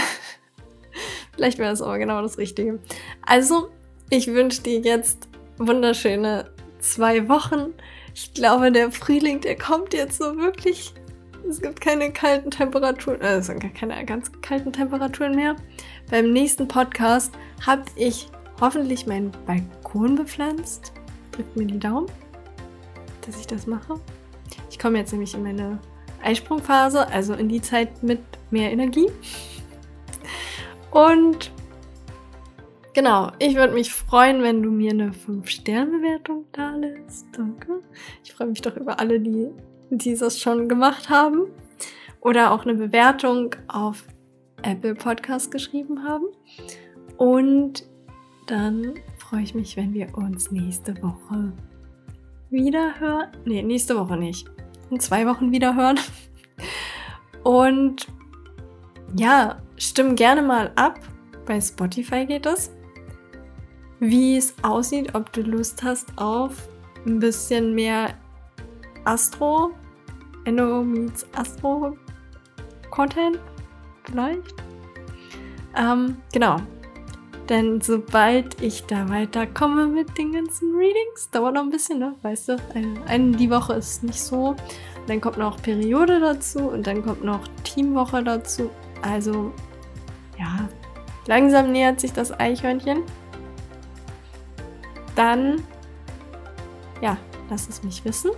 vielleicht 1.34 1.58
wäre 1.58 1.68
das 1.68 1.82
aber 1.82 1.98
genau 1.98 2.22
das 2.22 2.38
Richtige. 2.38 2.78
Also, 3.26 3.68
ich 4.08 4.28
wünsche 4.28 4.62
dir 4.62 4.80
jetzt 4.80 5.28
wunderschöne 5.58 6.50
zwei 6.78 7.28
Wochen. 7.28 7.74
Ich 8.14 8.32
glaube, 8.32 8.72
der 8.72 8.90
Frühling, 8.90 9.42
der 9.42 9.58
kommt 9.58 9.92
jetzt 9.92 10.16
so 10.16 10.38
wirklich. 10.38 10.94
Es 11.46 11.60
gibt 11.60 11.82
keine 11.82 12.10
kalten 12.10 12.50
Temperaturen, 12.50 13.20
also 13.20 13.52
keine 13.78 14.06
ganz 14.06 14.32
kalten 14.40 14.72
Temperaturen 14.72 15.34
mehr. 15.34 15.54
Beim 16.10 16.32
nächsten 16.32 16.66
Podcast 16.66 17.34
habe 17.66 17.84
ich 17.94 18.28
hoffentlich 18.58 19.06
meinen 19.06 19.32
Balkon 19.44 20.14
bepflanzt. 20.14 20.94
Drückt 21.32 21.54
mir 21.58 21.66
die 21.66 21.78
Daumen, 21.78 22.10
dass 23.26 23.38
ich 23.38 23.46
das 23.46 23.66
mache. 23.66 24.00
Komme 24.80 24.98
jetzt 24.98 25.12
nämlich 25.12 25.34
in 25.34 25.42
meine 25.42 25.78
Eisprungphase, 26.22 27.06
also 27.08 27.34
in 27.34 27.48
die 27.48 27.60
Zeit 27.60 28.02
mit 28.02 28.20
mehr 28.50 28.72
Energie. 28.72 29.08
Und 30.90 31.50
genau, 32.94 33.30
ich 33.38 33.56
würde 33.56 33.74
mich 33.74 33.92
freuen, 33.92 34.42
wenn 34.42 34.62
du 34.62 34.70
mir 34.70 34.92
eine 34.92 35.10
5-Sterne-Bewertung 35.10 36.46
da 36.52 36.74
lässt. 36.76 37.26
Danke. 37.32 37.82
Ich 38.24 38.32
freue 38.32 38.48
mich 38.48 38.62
doch 38.62 38.76
über 38.76 39.00
alle, 39.00 39.20
die 39.20 39.48
dieses 39.90 40.40
schon 40.40 40.68
gemacht 40.68 41.10
haben. 41.10 41.46
Oder 42.20 42.52
auch 42.52 42.64
eine 42.64 42.74
Bewertung 42.74 43.54
auf 43.68 44.04
Apple 44.62 44.94
Podcast 44.94 45.50
geschrieben 45.50 46.04
haben. 46.04 46.26
Und 47.16 47.86
dann 48.46 48.94
freue 49.18 49.42
ich 49.42 49.54
mich, 49.54 49.76
wenn 49.76 49.94
wir 49.94 50.16
uns 50.16 50.50
nächste 50.50 51.00
Woche 51.02 51.52
wieder 52.50 52.98
hören. 52.98 53.28
Nee, 53.44 53.62
nächste 53.62 53.96
Woche 53.96 54.16
nicht. 54.16 54.50
In 54.90 55.00
zwei 55.00 55.26
Wochen 55.26 55.52
wieder 55.52 55.74
hören. 55.76 55.98
Und 57.44 58.08
ja, 59.16 59.62
stimm 59.76 60.16
gerne 60.16 60.42
mal 60.42 60.72
ab. 60.76 61.00
Bei 61.46 61.60
Spotify 61.60 62.26
geht 62.26 62.46
es. 62.46 62.70
Wie 63.98 64.36
es 64.36 64.54
aussieht, 64.62 65.14
ob 65.14 65.32
du 65.32 65.42
Lust 65.42 65.82
hast 65.82 66.16
auf 66.16 66.68
ein 67.06 67.18
bisschen 67.18 67.74
mehr 67.74 68.14
Astro, 69.04 69.72
Enno 70.44 70.82
meets 70.82 71.26
Astro 71.34 71.96
Content 72.90 73.38
vielleicht. 74.04 74.54
Ähm, 75.76 76.16
genau. 76.32 76.56
Denn 77.50 77.80
sobald 77.80 78.62
ich 78.62 78.84
da 78.84 79.08
weiterkomme 79.08 79.88
mit 79.88 80.16
den 80.16 80.32
ganzen 80.32 80.72
Readings, 80.72 81.30
dauert 81.32 81.54
noch 81.54 81.62
ein 81.62 81.70
bisschen, 81.70 81.98
ne? 81.98 82.14
Weißt 82.22 82.48
du, 82.48 82.56
eine, 82.74 83.04
eine 83.06 83.36
die 83.36 83.50
Woche 83.50 83.72
ist 83.72 84.04
nicht 84.04 84.22
so. 84.22 84.54
Dann 85.08 85.20
kommt 85.20 85.36
noch 85.36 85.60
Periode 85.60 86.20
dazu 86.20 86.60
und 86.60 86.86
dann 86.86 87.04
kommt 87.04 87.24
noch 87.24 87.40
Teamwoche 87.64 88.22
dazu. 88.22 88.70
Also, 89.02 89.52
ja, 90.38 90.68
langsam 91.26 91.72
nähert 91.72 91.98
sich 91.98 92.12
das 92.12 92.30
Eichhörnchen. 92.38 93.02
Dann, 95.16 95.64
ja, 97.02 97.16
lass 97.50 97.68
es 97.68 97.82
mich 97.82 98.04
wissen. 98.04 98.30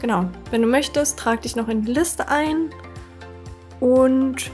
Genau, 0.00 0.28
wenn 0.50 0.62
du 0.62 0.66
möchtest, 0.66 1.16
trag 1.16 1.42
dich 1.42 1.54
noch 1.54 1.68
in 1.68 1.82
die 1.82 1.92
Liste 1.92 2.26
ein 2.26 2.70
und 3.78 4.50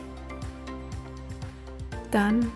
dann 2.10 2.52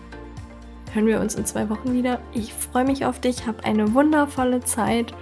hören 0.93 1.07
wir 1.07 1.19
uns 1.19 1.35
in 1.35 1.45
zwei 1.45 1.69
Wochen 1.69 1.93
wieder. 1.93 2.19
Ich 2.33 2.53
freue 2.53 2.85
mich 2.85 3.05
auf 3.05 3.19
dich, 3.19 3.47
hab 3.47 3.65
eine 3.65 3.93
wundervolle 3.93 4.61
Zeit 4.61 5.13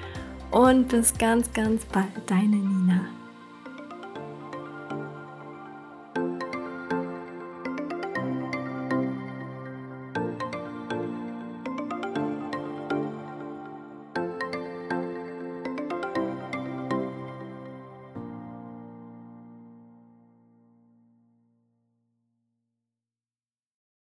und 0.52 0.90
bis 0.90 1.18
ganz, 1.18 1.52
ganz 1.54 1.86
bald. 1.86 2.08
Deine 2.28 2.56
Nina. 2.56 3.17